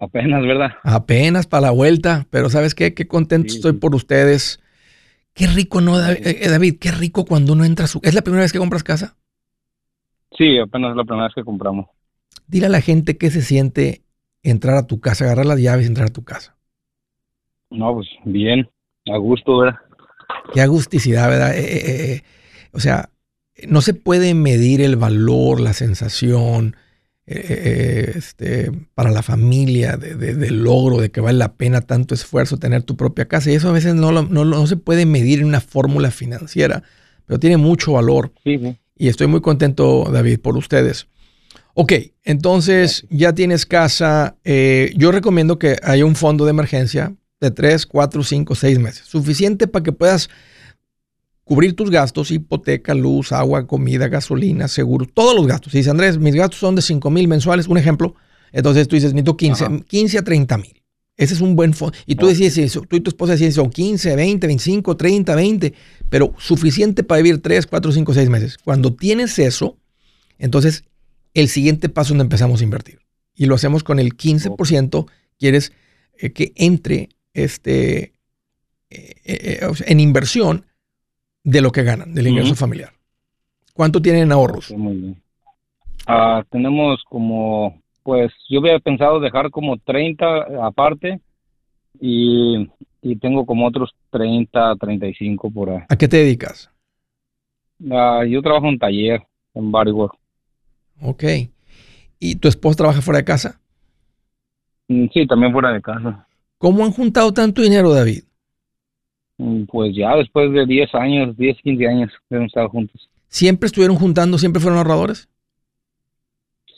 Apenas, 0.00 0.42
¿verdad? 0.42 0.70
Apenas 0.82 1.46
para 1.46 1.62
la 1.62 1.70
vuelta, 1.70 2.26
pero 2.30 2.50
¿sabes 2.50 2.74
qué? 2.74 2.94
Qué 2.94 3.06
contento 3.06 3.52
estoy 3.52 3.72
por 3.72 3.94
ustedes. 3.94 4.60
Qué 5.34 5.46
rico, 5.46 5.80
¿no, 5.80 6.00
eh, 6.00 6.18
eh, 6.24 6.48
David? 6.48 6.78
Qué 6.80 6.90
rico 6.90 7.24
cuando 7.24 7.52
uno 7.52 7.64
entra 7.64 7.84
a 7.84 7.88
su... 7.88 8.00
¿Es 8.02 8.14
la 8.14 8.22
primera 8.22 8.42
vez 8.42 8.52
que 8.52 8.58
compras 8.58 8.82
casa? 8.82 9.16
Sí, 10.36 10.58
apenas 10.58 10.90
es 10.90 10.96
la 10.96 11.04
primera 11.04 11.26
vez 11.26 11.34
que 11.34 11.44
compramos. 11.44 11.86
Dile 12.48 12.66
a 12.66 12.70
la 12.70 12.80
gente 12.80 13.16
qué 13.16 13.30
se 13.30 13.42
siente 13.42 14.02
entrar 14.50 14.76
a 14.76 14.86
tu 14.86 15.00
casa, 15.00 15.24
agarrar 15.24 15.46
las 15.46 15.60
llaves 15.60 15.84
y 15.84 15.88
entrar 15.88 16.08
a 16.08 16.12
tu 16.12 16.24
casa? 16.24 16.56
No, 17.70 17.94
pues 17.94 18.08
bien, 18.24 18.68
a 19.06 19.16
gusto, 19.18 19.58
¿verdad? 19.58 19.78
Qué 20.52 20.60
agusticidad, 20.60 21.28
¿verdad? 21.28 21.56
Eh, 21.56 21.64
eh, 21.64 22.12
eh, 22.12 22.22
o 22.72 22.80
sea, 22.80 23.10
no 23.66 23.80
se 23.80 23.94
puede 23.94 24.34
medir 24.34 24.80
el 24.80 24.96
valor, 24.96 25.60
la 25.60 25.72
sensación 25.72 26.76
este, 27.26 28.72
para 28.94 29.10
la 29.10 29.22
familia 29.22 29.98
de, 29.98 30.14
del 30.14 30.62
logro, 30.62 30.98
de 30.98 31.10
que 31.10 31.20
vale 31.20 31.36
la 31.36 31.54
pena 31.54 31.82
tanto 31.82 32.14
esfuerzo 32.14 32.56
tener 32.56 32.82
tu 32.84 32.96
propia 32.96 33.28
casa. 33.28 33.50
Y 33.50 33.54
eso 33.54 33.68
a 33.68 33.72
veces 33.72 33.94
no, 33.94 34.10
no, 34.12 34.66
se 34.66 34.76
puede 34.76 35.04
medir 35.04 35.40
en 35.40 35.46
una 35.46 35.60
fórmula 35.60 36.10
financiera, 36.10 36.82
pero 37.26 37.38
tiene 37.38 37.58
mucho 37.58 37.92
valor. 37.92 38.32
Y 38.44 39.08
estoy 39.08 39.26
muy 39.26 39.40
contento, 39.40 40.08
David, 40.10 40.40
por 40.40 40.56
ustedes. 40.56 41.06
Ok, 41.80 41.92
entonces 42.24 43.06
ya 43.08 43.34
tienes 43.34 43.64
casa. 43.64 44.36
Eh, 44.42 44.92
yo 44.96 45.12
recomiendo 45.12 45.60
que 45.60 45.76
haya 45.84 46.04
un 46.04 46.16
fondo 46.16 46.44
de 46.44 46.50
emergencia 46.50 47.14
de 47.40 47.52
3, 47.52 47.86
4, 47.86 48.24
5, 48.24 48.54
6 48.56 48.78
meses. 48.80 49.06
Suficiente 49.06 49.68
para 49.68 49.84
que 49.84 49.92
puedas 49.92 50.28
cubrir 51.44 51.76
tus 51.76 51.88
gastos, 51.88 52.32
hipoteca, 52.32 52.94
luz, 52.94 53.30
agua, 53.30 53.68
comida, 53.68 54.08
gasolina, 54.08 54.66
seguro, 54.66 55.06
todos 55.06 55.36
los 55.36 55.46
gastos. 55.46 55.70
Si 55.70 55.78
dice 55.78 55.90
Andrés, 55.90 56.18
mis 56.18 56.34
gastos 56.34 56.58
son 56.58 56.74
de 56.74 56.82
5 56.82 57.12
mil 57.12 57.28
mensuales, 57.28 57.68
un 57.68 57.78
ejemplo, 57.78 58.16
entonces 58.50 58.88
tú 58.88 58.96
dices, 58.96 59.14
necesito 59.14 59.36
15, 59.36 59.84
15 59.86 60.18
a 60.18 60.22
30 60.24 60.58
mil. 60.58 60.82
Ese 61.16 61.34
es 61.34 61.40
un 61.40 61.54
buen 61.54 61.74
fondo. 61.74 61.96
Y 62.06 62.16
tú 62.16 62.26
decías, 62.26 62.54
tú 62.88 62.96
y 62.96 63.00
tu 63.00 63.10
esposa 63.10 63.34
decían, 63.34 63.52
son 63.52 63.70
15, 63.70 64.16
20, 64.16 64.48
25, 64.48 64.96
30, 64.96 65.32
20, 65.32 65.74
pero 66.10 66.34
suficiente 66.38 67.04
para 67.04 67.22
vivir 67.22 67.40
3, 67.40 67.68
4, 67.68 67.92
5, 67.92 68.14
6 68.14 68.28
meses. 68.28 68.58
Cuando 68.58 68.92
tienes 68.96 69.38
eso, 69.38 69.76
entonces 70.40 70.82
el 71.34 71.48
siguiente 71.48 71.88
paso 71.88 72.06
es 72.06 72.08
donde 72.10 72.24
empezamos 72.24 72.60
a 72.60 72.64
invertir. 72.64 73.00
Y 73.34 73.46
lo 73.46 73.54
hacemos 73.54 73.84
con 73.84 73.98
el 73.98 74.16
15%, 74.16 75.06
quieres 75.38 75.72
eh, 76.18 76.32
que 76.32 76.52
entre 76.56 77.10
este, 77.34 78.12
eh, 78.90 79.14
eh, 79.24 79.60
en 79.86 80.00
inversión 80.00 80.66
de 81.44 81.60
lo 81.60 81.70
que 81.70 81.82
ganan, 81.82 82.14
del 82.14 82.26
ingreso 82.26 82.54
familiar. 82.54 82.92
¿Cuánto 83.74 84.02
tienen 84.02 84.22
en 84.22 84.32
ahorros? 84.32 84.70
muy 84.72 84.96
bien. 84.96 85.22
Ah, 86.06 86.42
tenemos 86.50 87.02
como, 87.04 87.80
pues 88.02 88.32
yo 88.48 88.60
había 88.60 88.78
pensado 88.80 89.20
dejar 89.20 89.50
como 89.50 89.76
30 89.76 90.66
aparte 90.66 91.20
y, 92.00 92.68
tengo 93.20 93.46
como 93.46 93.66
otros 93.66 93.94
30, 94.10 94.76
35 94.76 95.50
por 95.50 95.70
ahí. 95.70 95.82
¿A 95.88 95.96
qué 95.96 96.08
te 96.08 96.18
dedicas? 96.18 96.70
Ah, 97.90 98.24
yo 98.28 98.42
trabajo 98.42 98.68
en 98.68 98.78
taller, 98.78 99.22
en 99.54 99.70
bodywork. 99.70 100.16
Ok. 101.02 101.24
¿Y 102.18 102.36
tu 102.36 102.48
esposa 102.48 102.78
trabaja 102.78 103.00
fuera 103.00 103.18
de 103.18 103.24
casa? 103.24 103.60
Mm, 104.88 105.06
sí, 105.12 105.26
también 105.26 105.52
fuera 105.52 105.72
de 105.72 105.80
casa. 105.80 106.26
¿Cómo 106.58 106.84
han 106.84 106.90
juntado 106.90 107.32
tanto 107.32 107.62
dinero, 107.62 107.92
David? 107.92 108.24
Mm, 109.36 109.64
pues 109.64 109.94
ya 109.94 110.16
después 110.16 110.52
de 110.52 110.66
10 110.66 110.94
años, 110.94 111.36
10, 111.36 111.56
15 111.62 111.86
años 111.86 112.12
hemos 112.30 112.46
estado 112.46 112.68
juntos. 112.68 113.08
¿Siempre 113.28 113.66
estuvieron 113.66 113.96
juntando? 113.96 114.38
¿Siempre 114.38 114.60
fueron 114.60 114.78
ahorradores? 114.78 115.28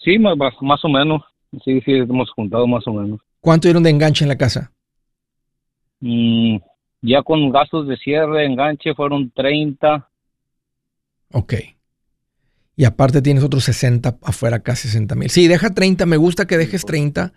Sí, 0.05 0.19
más, 0.19 0.37
más 0.61 0.85
o 0.85 0.89
menos. 0.89 1.23
Sí, 1.65 1.81
sí, 1.81 1.93
hemos 1.93 2.31
juntado 2.31 2.67
más 2.67 2.87
o 2.87 2.93
menos. 2.93 3.21
¿Cuánto 3.41 3.69
dieron 3.69 3.83
de 3.83 3.91
enganche 3.91 4.25
en 4.25 4.29
la 4.29 4.37
casa? 4.37 4.73
Mm, 6.01 6.57
ya 7.03 7.23
con 7.23 7.51
gastos 7.51 7.89
de 7.89 7.97
cierre, 7.97 8.45
enganche, 8.45 8.95
fueron 8.95 9.31
30. 9.31 10.09
Ok. 11.33 11.55
Y 12.81 12.87
aparte 12.87 13.21
tienes 13.21 13.45
otros 13.45 13.65
60 13.65 14.17
afuera, 14.23 14.61
casi 14.61 14.89
60 14.89 15.15
mil. 15.15 15.29
Sí, 15.29 15.49
deja 15.49 15.75
30. 15.75 16.07
Me 16.07 16.17
gusta 16.17 16.47
que 16.47 16.57
dejes 16.57 16.87
30 16.87 17.31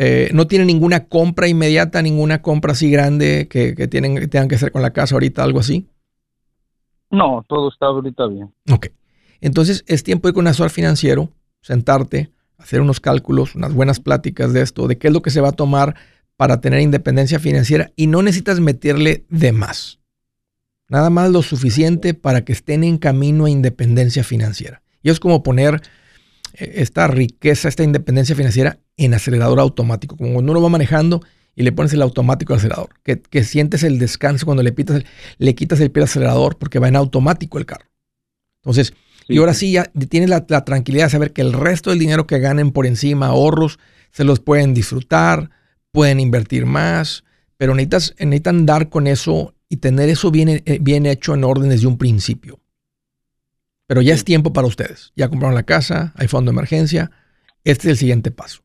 eh, 0.00 0.30
no 0.32 0.46
tiene 0.46 0.64
ninguna 0.64 1.04
compra 1.08 1.46
inmediata, 1.46 2.00
ninguna 2.00 2.40
compra 2.40 2.72
así 2.72 2.90
grande 2.90 3.48
que, 3.50 3.74
tienen, 3.88 4.16
que 4.16 4.28
tengan 4.28 4.48
que 4.48 4.54
hacer 4.54 4.72
con 4.72 4.80
la 4.80 4.94
casa 4.94 5.14
ahorita, 5.14 5.42
algo 5.42 5.58
así. 5.58 5.90
No, 7.10 7.44
todo 7.46 7.68
está 7.68 7.86
ahorita 7.86 8.28
bien. 8.28 8.50
Ok. 8.70 8.86
Entonces 9.42 9.84
es 9.88 10.04
tiempo 10.04 10.26
de 10.26 10.30
ir 10.30 10.34
con 10.36 10.44
un 10.44 10.48
asesor 10.48 10.70
financiero, 10.70 11.28
sentarte, 11.60 12.30
hacer 12.56 12.80
unos 12.80 12.98
cálculos, 12.98 13.56
unas 13.56 13.74
buenas 13.74 14.00
pláticas 14.00 14.54
de 14.54 14.62
esto, 14.62 14.88
de 14.88 14.96
qué 14.96 15.08
es 15.08 15.12
lo 15.12 15.20
que 15.20 15.28
se 15.28 15.42
va 15.42 15.50
a 15.50 15.52
tomar 15.52 15.96
para 16.38 16.62
tener 16.62 16.80
independencia 16.80 17.38
financiera 17.38 17.90
y 17.94 18.06
no 18.06 18.22
necesitas 18.22 18.58
meterle 18.58 19.26
de 19.28 19.52
más. 19.52 19.97
Nada 20.88 21.10
más 21.10 21.30
lo 21.30 21.42
suficiente 21.42 22.14
para 22.14 22.44
que 22.44 22.52
estén 22.52 22.82
en 22.82 22.98
camino 22.98 23.44
a 23.44 23.50
independencia 23.50 24.24
financiera. 24.24 24.82
Y 25.02 25.10
es 25.10 25.20
como 25.20 25.42
poner 25.42 25.82
eh, 26.54 26.72
esta 26.76 27.06
riqueza, 27.06 27.68
esta 27.68 27.84
independencia 27.84 28.34
financiera 28.34 28.78
en 28.96 29.14
acelerador 29.14 29.60
automático, 29.60 30.16
como 30.16 30.32
cuando 30.32 30.52
uno 30.52 30.62
va 30.62 30.70
manejando 30.70 31.22
y 31.54 31.62
le 31.62 31.72
pones 31.72 31.92
el 31.92 32.02
automático 32.02 32.52
al 32.52 32.60
acelerador, 32.60 32.90
que, 33.02 33.44
sientes 33.44 33.82
el 33.82 33.98
descanso 33.98 34.46
cuando 34.46 34.62
le, 34.62 34.72
pitas 34.72 35.02
le 35.38 35.54
quitas 35.54 35.80
el 35.80 35.90
pie 35.90 36.02
al 36.02 36.08
acelerador 36.08 36.56
porque 36.56 36.78
va 36.78 36.88
en 36.88 36.96
automático 36.96 37.58
el 37.58 37.66
carro. 37.66 37.86
Entonces, 38.62 38.94
y 39.28 39.38
ahora 39.38 39.54
sí 39.54 39.72
ya 39.72 39.84
tienes 40.08 40.30
la, 40.30 40.46
tranquilidad 40.46 41.06
de 41.06 41.10
saber 41.10 41.32
que 41.32 41.42
el 41.42 41.52
resto 41.52 41.90
del 41.90 41.98
dinero 41.98 42.26
que 42.26 42.38
ganen 42.38 42.70
por 42.70 42.86
encima, 42.86 43.26
ahorros, 43.26 43.78
se 44.10 44.24
los 44.24 44.40
pueden 44.40 44.72
disfrutar, 44.72 45.50
pueden 45.92 46.18
invertir 46.18 46.64
más, 46.64 47.24
pero 47.58 47.74
necesitas, 47.74 48.14
necesitan 48.18 48.64
dar 48.64 48.88
con 48.88 49.06
eso 49.06 49.54
y 49.68 49.78
tener 49.78 50.08
eso 50.08 50.30
bien, 50.30 50.48
eh, 50.48 50.78
bien 50.80 51.06
hecho 51.06 51.34
en 51.34 51.44
orden 51.44 51.68
desde 51.68 51.86
un 51.86 51.98
principio. 51.98 52.58
Pero 53.86 54.02
ya 54.02 54.14
es 54.14 54.24
tiempo 54.24 54.52
para 54.52 54.66
ustedes. 54.66 55.12
Ya 55.16 55.28
compraron 55.28 55.54
la 55.54 55.62
casa, 55.62 56.12
hay 56.16 56.28
fondo 56.28 56.50
de 56.50 56.56
emergencia. 56.56 57.10
Este 57.64 57.88
es 57.88 57.92
el 57.92 57.96
siguiente 57.96 58.30
paso. 58.30 58.62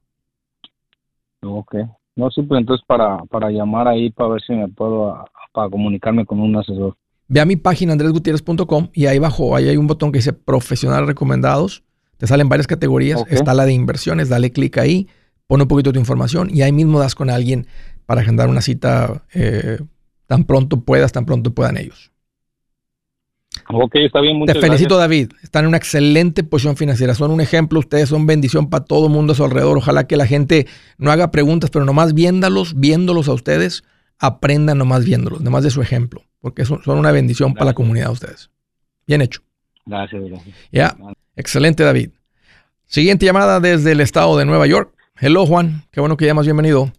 Ok. 1.42 1.76
No, 2.16 2.30
sí, 2.30 2.42
pues 2.44 2.60
entonces 2.60 2.86
para, 2.86 3.18
para 3.26 3.50
llamar 3.50 3.88
ahí 3.88 4.12
para 4.12 4.30
ver 4.30 4.42
si 4.46 4.54
me 4.54 4.68
puedo, 4.68 5.26
para 5.52 5.70
comunicarme 5.70 6.26
con 6.26 6.40
un 6.40 6.56
asesor. 6.56 6.96
Ve 7.28 7.40
a 7.40 7.46
mi 7.46 7.56
página 7.56 7.94
andresgutierrez.com 7.94 8.90
y 8.94 9.08
ahí 9.08 9.18
abajo 9.18 9.56
ahí 9.56 9.70
hay 9.70 9.78
un 9.78 9.88
botón 9.88 10.12
que 10.12 10.20
dice 10.20 10.34
profesionales 10.34 11.08
recomendados. 11.08 11.84
Te 12.18 12.28
salen 12.28 12.50
varias 12.50 12.68
categorías. 12.68 13.24
Está 13.30 13.54
la 13.54 13.66
de 13.66 13.74
inversiones, 13.74 14.30
dale 14.30 14.52
clic 14.52 14.78
ahí, 14.78 15.08
pon 15.48 15.62
un 15.62 15.68
poquito 15.68 15.90
de 15.90 15.94
tu 15.94 16.00
información 16.00 16.50
y 16.54 16.62
ahí 16.62 16.72
mismo 16.72 17.00
das 17.00 17.16
con 17.16 17.30
alguien 17.30 17.66
para 18.06 18.22
agendar 18.22 18.50
una 18.50 18.62
cita 18.62 19.24
eh, 19.34 19.80
tan 20.34 20.46
pronto 20.46 20.82
puedas, 20.82 21.12
tan 21.12 21.28
pronto 21.28 21.54
puedan 21.54 21.78
ellos. 21.78 22.12
Ok, 23.70 23.98
está 23.98 24.20
bien. 24.20 24.44
Te 24.48 24.56
felicito, 24.56 24.98
David. 24.98 25.32
Están 25.44 25.66
en 25.66 25.68
una 25.68 25.78
excelente 25.78 26.44
posición 26.44 26.76
financiera. 26.76 27.14
Son 27.14 27.30
un 27.30 27.40
ejemplo. 27.40 27.78
Ustedes 27.78 28.10
son 28.10 28.26
bendición 28.26 28.68
para 28.72 28.84
todo 28.84 29.06
el 29.06 29.14
mundo 29.14 29.34
a 29.34 29.36
su 29.36 29.44
alrededor. 29.44 29.78
Ojalá 29.78 30.08
que 30.08 30.18
la 30.18 30.26
gente 30.26 30.66
no 30.98 31.12
haga 31.12 31.30
preguntas, 31.30 31.70
pero 31.70 31.86
nomás 31.86 32.16
viéndolos, 32.16 32.80
viéndolos 32.80 33.28
a 33.28 33.34
ustedes, 33.34 33.84
aprendan 34.18 34.80
nomás 34.80 35.06
viéndolos, 35.06 35.42
nomás 35.42 35.64
de 35.66 35.70
su 35.70 35.84
ejemplo, 35.84 36.24
porque 36.40 36.66
son, 36.66 36.82
una 36.88 37.12
bendición 37.12 37.54
para 37.54 37.66
la 37.66 37.74
comunidad 37.76 38.08
de 38.08 38.14
ustedes. 38.14 38.50
Bien 39.06 39.22
hecho. 39.22 39.42
Gracias, 39.86 40.20
gracias. 40.20 40.56
Ya, 40.72 40.98
excelente, 41.36 41.84
David. 41.84 42.10
Siguiente 42.88 43.28
llamada 43.28 43.60
desde 43.60 43.92
el 43.92 44.02
estado 44.02 44.36
de 44.36 44.46
Nueva 44.46 44.66
York. 44.66 44.96
Hello, 45.20 45.46
Juan. 45.46 45.84
Qué 45.92 46.00
bueno 46.00 46.18
que 46.18 46.26
llamas. 46.26 46.48
Bienvenido. 46.48 46.92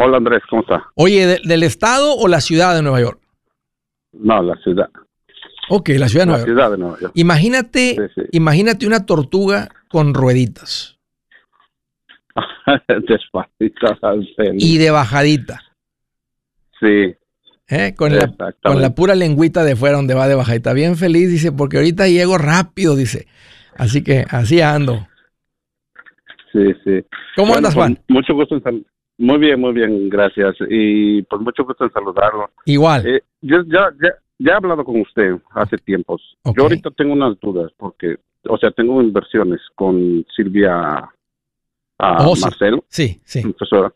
Hola, 0.00 0.18
Andrés. 0.18 0.42
¿Cómo 0.48 0.62
está? 0.62 0.84
Oye, 0.94 1.40
¿del 1.44 1.62
estado 1.64 2.14
o 2.14 2.28
la 2.28 2.40
ciudad 2.40 2.74
de 2.76 2.82
Nueva 2.82 3.00
York? 3.00 3.20
No, 4.12 4.42
la 4.42 4.56
ciudad. 4.62 4.88
Ok, 5.70 5.90
la 5.98 6.08
ciudad 6.08 6.24
de 6.70 6.78
Nueva, 6.78 6.98
York. 7.00 7.12
Imagínate, 7.14 7.96
imagínate 8.30 8.86
una 8.86 9.04
tortuga 9.04 9.68
con 9.88 10.14
rueditas. 10.14 10.98
Despacito. 13.08 13.86
Y 14.54 14.78
de 14.78 14.90
bajadita. 14.92 15.60
Sí. 16.80 17.16
¿Eh? 17.68 17.94
Con, 17.96 18.16
la, 18.16 18.32
con 18.62 18.80
la 18.80 18.94
pura 18.94 19.16
lengüita 19.16 19.64
de 19.64 19.74
fuera 19.74 19.96
donde 19.96 20.14
va 20.14 20.28
de 20.28 20.36
bajadita. 20.36 20.72
Bien 20.72 20.96
feliz, 20.96 21.28
dice, 21.28 21.50
porque 21.50 21.76
ahorita 21.78 22.06
llego 22.06 22.38
rápido, 22.38 22.94
dice. 22.94 23.26
Así 23.76 24.04
que 24.04 24.24
así 24.30 24.60
ando. 24.60 25.06
Sí, 26.52 26.72
sí. 26.84 27.04
¿Cómo 27.36 27.54
andas, 27.54 27.74
Juan? 27.74 27.98
Mucho 28.08 28.32
gusto 28.34 28.54
en 28.54 28.84
Muy 29.18 29.38
bien, 29.38 29.60
muy 29.60 29.72
bien, 29.72 30.08
gracias. 30.08 30.56
Y 30.68 31.22
por 31.22 31.40
mucho 31.40 31.64
gusto 31.64 31.84
en 31.84 31.92
saludarlo. 31.92 32.50
Igual. 32.64 33.04
Eh, 33.04 33.22
yo 33.40 33.62
ya, 33.64 33.90
ya, 34.00 34.14
ya 34.38 34.52
he 34.52 34.56
hablado 34.56 34.84
con 34.84 35.00
usted 35.00 35.34
hace 35.50 35.76
tiempos. 35.78 36.22
Yo 36.56 36.62
ahorita 36.62 36.90
tengo 36.92 37.12
unas 37.12 37.38
dudas 37.40 37.72
porque, 37.76 38.16
o 38.48 38.56
sea, 38.56 38.70
tengo 38.70 39.02
inversiones 39.02 39.60
con 39.74 40.24
Silvia 40.34 41.10
oh, 41.98 42.34
Marcelo, 42.40 42.84
sí, 42.88 43.20
sí. 43.24 43.42
profesora. 43.42 43.92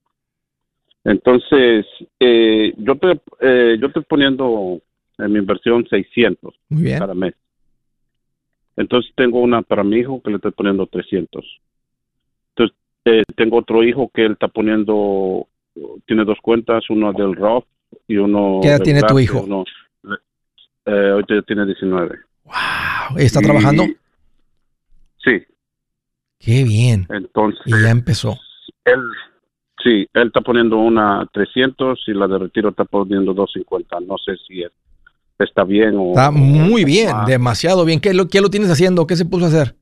Entonces, 1.05 1.87
eh, 2.19 2.75
yo 2.77 2.97
te 2.97 3.21
eh, 3.41 3.77
yo 3.81 3.87
estoy 3.87 4.03
poniendo 4.03 4.81
en 5.19 5.33
mi 5.33 5.39
inversión 5.39 5.87
600 5.89 6.55
cada 6.99 7.15
mes. 7.15 7.35
Entonces 8.77 9.13
tengo 9.15 9.41
una 9.41 9.63
para 9.63 9.85
mi 9.85 9.99
hijo 9.99 10.21
que 10.23 10.31
le 10.31 10.37
estoy 10.37 10.53
poniendo 10.53 10.87
300. 10.87 11.45
Eh, 13.05 13.23
tengo 13.37 13.59
otro 13.59 13.83
hijo 13.83 14.11
que 14.15 14.25
él 14.25 14.33
está 14.33 14.49
poniendo, 14.49 15.49
tiene 16.07 16.25
dos 16.25 16.39
cuentas, 16.41 16.89
uno 16.91 17.13
del 17.13 17.35
Roth 17.35 17.67
y 18.07 18.17
uno... 18.17 18.61
¿Qué 18.63 18.69
edad 18.69 18.81
tiene 18.81 19.03
tu 19.03 19.19
hijo? 19.19 19.45
Eh, 20.87 21.11
ahorita 21.13 21.35
ya 21.35 21.43
tiene 21.43 21.67
19. 21.67 22.19
¡Wow! 22.45 23.19
¿Está 23.19 23.41
trabajando? 23.41 23.85
Sí. 25.19 25.43
Qué 26.39 26.65
bien. 26.65 27.07
Entonces. 27.11 27.63
Y 27.67 27.71
ya 27.71 27.91
empezó. 27.91 28.37
Él, 28.85 29.01
sí, 29.83 30.09
él 30.13 30.27
está 30.27 30.41
poniendo 30.41 30.79
una 30.79 31.25
300 31.33 32.03
y 32.09 32.13
la 32.15 32.27
de 32.27 32.39
retiro 32.39 32.71
está 32.71 32.85
poniendo 32.85 33.33
250. 33.33 34.01
No 34.01 34.17
sé 34.19 34.37
si 34.47 34.63
es 34.63 34.73
está 35.45 35.65
bien. 35.65 35.95
O, 35.97 36.11
está 36.11 36.31
muy 36.31 36.85
bien, 36.85 37.13
demasiado 37.27 37.85
bien. 37.85 38.01
¿Qué 38.01 38.15
lo, 38.15 38.29
¿Qué 38.29 38.41
lo 38.41 38.51
tienes 38.51 38.71
haciendo? 38.71 39.07
¿Qué 39.07 39.17
se 39.17 39.25
puso 39.25 39.47
a 39.47 39.49
hacer? 39.49 39.77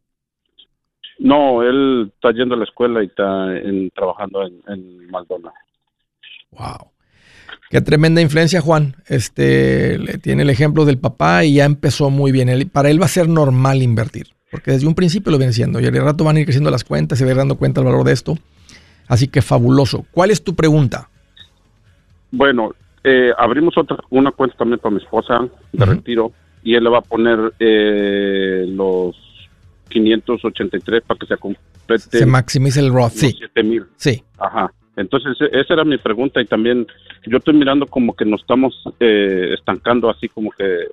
No, 1.20 1.62
él 1.62 2.10
está 2.14 2.32
yendo 2.32 2.54
a 2.54 2.58
la 2.58 2.64
escuela 2.64 3.02
y 3.02 3.06
está 3.06 3.56
en, 3.56 3.90
trabajando 3.90 4.42
en, 4.46 4.60
en 4.68 5.10
McDonald's. 5.10 5.58
Wow. 6.52 6.90
Qué 7.68 7.80
tremenda 7.82 8.20
influencia, 8.20 8.60
Juan. 8.60 8.96
Este 9.06 9.98
tiene 10.22 10.42
el 10.42 10.50
ejemplo 10.50 10.84
del 10.84 10.98
papá 10.98 11.44
y 11.44 11.54
ya 11.54 11.66
empezó 11.66 12.10
muy 12.10 12.32
bien. 12.32 12.48
para 12.72 12.90
él 12.90 13.00
va 13.00 13.04
a 13.04 13.08
ser 13.08 13.28
normal 13.28 13.82
invertir, 13.82 14.28
porque 14.50 14.72
desde 14.72 14.88
un 14.88 14.96
principio 14.96 15.30
lo 15.30 15.38
viene 15.38 15.52
siendo. 15.52 15.78
Y 15.78 15.86
al 15.86 15.94
rato 15.94 16.24
van 16.24 16.36
a 16.36 16.40
ir 16.40 16.46
creciendo 16.46 16.70
las 16.70 16.82
cuentas, 16.82 17.18
se 17.18 17.24
va 17.24 17.30
a 17.30 17.32
ir 17.32 17.38
dando 17.38 17.58
cuenta 17.58 17.80
del 17.80 17.92
valor 17.92 18.04
de 18.04 18.12
esto. 18.12 18.36
Así 19.06 19.28
que 19.28 19.42
fabuloso. 19.42 20.06
¿Cuál 20.10 20.30
es 20.30 20.42
tu 20.42 20.56
pregunta? 20.56 21.10
Bueno, 22.32 22.72
eh, 23.04 23.30
abrimos 23.36 23.76
otra 23.76 23.98
una 24.08 24.32
cuenta 24.32 24.56
también 24.56 24.80
para 24.80 24.94
mi 24.94 25.02
esposa 25.02 25.48
de 25.72 25.84
retiro 25.84 26.32
y 26.62 26.74
él 26.74 26.84
le 26.84 26.90
va 26.90 26.98
a 26.98 27.02
poner 27.02 27.52
eh, 27.58 28.64
los 28.68 29.16
583 29.90 31.02
para 31.02 31.18
que 31.18 31.26
se 31.26 31.36
complete. 31.36 32.18
Se 32.18 32.26
maximice 32.26 32.80
el 32.80 32.92
Roth, 32.92 33.12
sí. 33.12 33.32
7000. 33.32 33.84
Sí. 33.96 34.22
Ajá. 34.38 34.72
Entonces, 34.96 35.36
e, 35.40 35.60
esa 35.60 35.74
era 35.74 35.84
mi 35.84 35.98
pregunta 35.98 36.40
y 36.40 36.46
también 36.46 36.86
yo 37.26 37.38
estoy 37.38 37.54
mirando 37.54 37.86
como 37.86 38.14
que 38.14 38.24
nos 38.24 38.40
estamos 38.40 38.82
eh, 38.98 39.54
estancando 39.54 40.08
así 40.08 40.28
como 40.28 40.50
que 40.50 40.86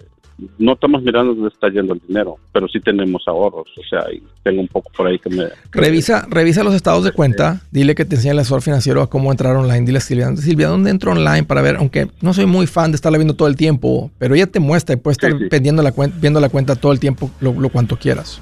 no 0.59 0.73
estamos 0.73 1.01
mirando 1.01 1.33
dónde 1.33 1.49
está 1.49 1.69
yendo 1.69 1.93
el 1.93 2.01
dinero, 2.07 2.37
pero 2.51 2.67
sí 2.67 2.79
tenemos 2.79 3.23
ahorros, 3.27 3.67
o 3.75 3.83
sea, 3.89 4.11
y 4.13 4.21
tengo 4.43 4.61
un 4.61 4.67
poco 4.67 4.91
por 4.95 5.07
ahí 5.07 5.17
que 5.17 5.29
me... 5.29 5.45
Revisa, 5.71 6.27
revisa 6.29 6.63
los 6.63 6.75
estados 6.75 7.03
de 7.03 7.11
cuenta, 7.11 7.61
dile 7.71 7.95
que 7.95 8.05
te 8.05 8.15
enseñe 8.15 8.31
el 8.31 8.39
asesor 8.39 8.61
financiero 8.61 9.01
a 9.01 9.09
cómo 9.09 9.31
entrar 9.31 9.55
online, 9.55 9.85
dile 9.85 9.97
a 9.97 10.01
Silvia, 10.01 10.35
Silvia, 10.35 10.67
¿dónde 10.67 10.91
entro 10.91 11.11
online 11.11 11.43
para 11.43 11.61
ver? 11.61 11.77
Aunque 11.77 12.07
no 12.21 12.33
soy 12.33 12.45
muy 12.45 12.67
fan 12.67 12.91
de 12.91 12.95
estarla 12.97 13.17
viendo 13.17 13.35
todo 13.35 13.47
el 13.47 13.55
tiempo, 13.55 14.11
pero 14.19 14.35
ella 14.35 14.47
te 14.47 14.59
muestra 14.59 14.93
y 14.93 14.97
puedes 14.97 15.17
estar 15.17 15.33
Pendiendo 15.49 15.81
la 15.81 15.93
viendo 16.19 16.39
la 16.39 16.49
cuenta 16.49 16.75
todo 16.75 16.91
el 16.91 16.99
tiempo, 16.99 17.31
lo, 17.41 17.53
lo 17.53 17.69
cuanto 17.69 17.97
quieras. 17.97 18.41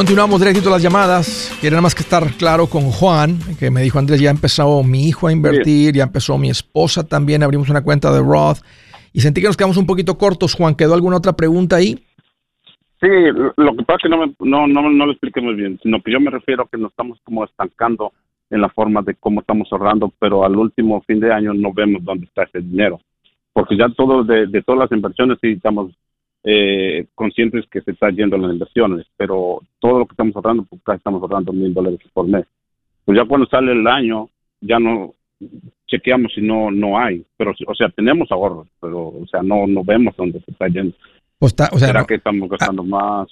Continuamos 0.00 0.40
directito 0.40 0.70
las 0.70 0.82
llamadas. 0.82 1.54
Quiero 1.60 1.74
nada 1.74 1.82
más 1.82 1.94
que 1.94 2.00
estar 2.00 2.24
claro 2.38 2.68
con 2.68 2.84
Juan, 2.84 3.36
que 3.58 3.70
me 3.70 3.82
dijo 3.82 3.98
Andrés, 3.98 4.18
ya 4.18 4.30
empezó 4.30 4.82
mi 4.82 5.06
hijo 5.06 5.26
a 5.26 5.32
invertir, 5.32 5.92
ya 5.94 6.04
empezó 6.04 6.38
mi 6.38 6.48
esposa 6.48 7.06
también, 7.06 7.42
abrimos 7.42 7.68
una 7.68 7.84
cuenta 7.84 8.10
de 8.10 8.20
Roth. 8.20 8.60
Y 9.12 9.20
sentí 9.20 9.42
que 9.42 9.48
nos 9.48 9.58
quedamos 9.58 9.76
un 9.76 9.84
poquito 9.84 10.16
cortos, 10.16 10.54
Juan. 10.54 10.74
¿Quedó 10.74 10.94
alguna 10.94 11.18
otra 11.18 11.34
pregunta 11.34 11.76
ahí? 11.76 12.02
Sí, 12.98 13.08
lo 13.58 13.76
que 13.76 13.84
pasa 13.84 13.98
es 13.98 14.02
que 14.04 14.08
no, 14.08 14.16
me, 14.16 14.32
no, 14.38 14.66
no, 14.66 14.88
no 14.88 15.04
lo 15.04 15.12
expliqué 15.12 15.42
muy 15.42 15.52
bien, 15.52 15.78
sino 15.82 16.00
que 16.00 16.12
yo 16.12 16.18
me 16.18 16.30
refiero 16.30 16.62
a 16.62 16.68
que 16.68 16.78
nos 16.78 16.92
estamos 16.92 17.18
como 17.22 17.44
estancando 17.44 18.14
en 18.48 18.62
la 18.62 18.70
forma 18.70 19.02
de 19.02 19.16
cómo 19.16 19.40
estamos 19.40 19.68
ahorrando, 19.70 20.10
pero 20.18 20.46
al 20.46 20.56
último 20.56 21.02
fin 21.02 21.20
de 21.20 21.30
año 21.30 21.52
no 21.52 21.74
vemos 21.74 22.02
dónde 22.02 22.24
está 22.24 22.44
ese 22.44 22.60
dinero. 22.60 23.00
Porque 23.52 23.76
ya 23.76 23.90
todo 23.90 24.24
de, 24.24 24.46
de 24.46 24.62
todas 24.62 24.78
las 24.78 24.92
inversiones 24.92 25.36
sí 25.42 25.48
estamos 25.50 25.90
eh, 26.42 27.06
conscientes 27.14 27.66
que 27.70 27.82
se 27.82 27.90
está 27.90 28.10
yendo 28.10 28.38
las 28.38 28.52
inversiones, 28.52 29.06
pero 29.16 29.60
todo 29.78 30.00
lo 30.00 30.06
que 30.06 30.12
estamos 30.12 30.34
ahorrando, 30.36 30.64
pues 30.64 30.80
casi 30.84 30.98
estamos 30.98 31.20
ahorrando 31.22 31.52
mil 31.52 31.74
dólares 31.74 32.00
por 32.12 32.26
mes. 32.26 32.46
Pues 33.04 33.18
ya 33.18 33.26
cuando 33.26 33.46
sale 33.46 33.72
el 33.72 33.86
año, 33.86 34.30
ya 34.60 34.78
no 34.78 35.14
chequeamos 35.86 36.32
si 36.34 36.40
no 36.40 36.70
no 36.70 36.98
hay, 36.98 37.24
pero 37.36 37.52
o 37.66 37.74
sea, 37.74 37.88
tenemos 37.90 38.30
ahorros, 38.30 38.68
pero 38.80 39.08
o 39.08 39.26
sea, 39.30 39.42
no 39.42 39.66
no 39.66 39.82
vemos 39.84 40.14
dónde 40.16 40.40
se 40.40 40.50
está 40.50 40.68
yendo. 40.68 40.94
Pues 41.38 41.54
o 41.72 41.78
sea, 41.78 41.88
¿Será 41.88 42.04
que 42.04 42.16
estamos 42.16 42.48
gastando 42.48 42.84
más? 42.84 43.28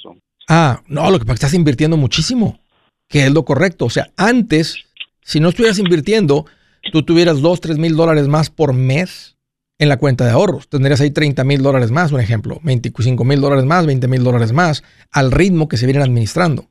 Ah, 0.48 0.80
no, 0.88 1.10
lo 1.10 1.18
que 1.18 1.24
pasa 1.24 1.34
es 1.34 1.40
que 1.40 1.46
estás 1.46 1.54
invirtiendo 1.54 1.96
muchísimo, 1.96 2.58
que 3.06 3.26
es 3.26 3.32
lo 3.32 3.44
correcto. 3.44 3.84
O 3.84 3.90
sea, 3.90 4.08
antes, 4.16 4.86
si 5.20 5.40
no 5.40 5.50
estuvieras 5.50 5.78
invirtiendo, 5.78 6.46
tú 6.90 7.02
tuvieras 7.02 7.42
dos, 7.42 7.60
tres 7.60 7.78
mil 7.78 7.96
dólares 7.96 8.26
más 8.28 8.48
por 8.48 8.72
mes 8.72 9.37
en 9.78 9.88
la 9.88 9.98
cuenta 9.98 10.24
de 10.24 10.32
ahorros. 10.32 10.68
Tendrías 10.68 11.00
ahí 11.00 11.10
30 11.10 11.44
mil 11.44 11.62
dólares 11.62 11.90
más, 11.90 12.12
un 12.12 12.20
ejemplo, 12.20 12.58
25 12.62 13.24
mil 13.24 13.40
dólares 13.40 13.64
más, 13.64 13.86
20 13.86 14.08
mil 14.08 14.24
dólares 14.24 14.52
más, 14.52 14.82
al 15.12 15.30
ritmo 15.30 15.68
que 15.68 15.76
se 15.76 15.86
vienen 15.86 16.02
administrando. 16.02 16.64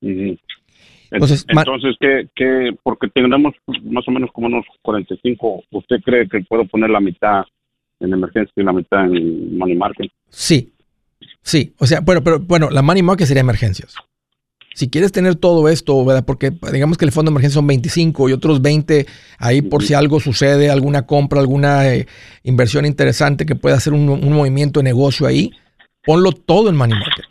Entonces, 0.00 1.46
Entonces 1.48 1.96
¿qué, 2.34 2.76
porque 2.82 3.08
tenemos 3.08 3.54
más 3.84 4.06
o 4.06 4.10
menos 4.10 4.30
como 4.32 4.48
unos 4.48 4.66
45, 4.82 5.64
¿usted 5.70 5.96
cree 6.04 6.28
que 6.28 6.40
puedo 6.40 6.66
poner 6.66 6.90
la 6.90 7.00
mitad 7.00 7.44
en 8.00 8.12
emergencia 8.12 8.52
y 8.56 8.62
la 8.62 8.72
mitad 8.72 9.04
en 9.06 9.56
money 9.56 9.76
market? 9.76 10.10
Sí, 10.28 10.72
sí, 11.40 11.72
o 11.78 11.86
sea, 11.86 12.00
bueno, 12.00 12.22
pero 12.22 12.40
bueno, 12.40 12.68
la 12.70 12.82
money 12.82 13.02
market 13.02 13.26
sería 13.26 13.40
emergencias 13.40 13.96
si 14.74 14.88
quieres 14.88 15.12
tener 15.12 15.36
todo 15.36 15.68
esto, 15.68 16.04
¿verdad? 16.04 16.24
Porque 16.24 16.52
digamos 16.72 16.98
que 16.98 17.04
el 17.04 17.12
fondo 17.12 17.30
de 17.30 17.34
emergencia 17.34 17.54
son 17.54 17.66
25 17.66 18.28
y 18.28 18.32
otros 18.32 18.60
20 18.60 19.06
ahí 19.38 19.62
por 19.62 19.84
si 19.84 19.94
algo 19.94 20.18
sucede, 20.18 20.68
alguna 20.68 21.06
compra, 21.06 21.40
alguna 21.40 21.88
eh, 21.88 22.06
inversión 22.42 22.84
interesante 22.84 23.46
que 23.46 23.54
pueda 23.54 23.76
hacer 23.76 23.92
un, 23.92 24.06
movimiento 24.06 24.80
de 24.80 24.84
negocio 24.84 25.26
ahí, 25.26 25.52
ponlo 26.04 26.32
todo 26.32 26.68
en 26.68 26.76
Money 26.76 26.98
Market. 26.98 27.24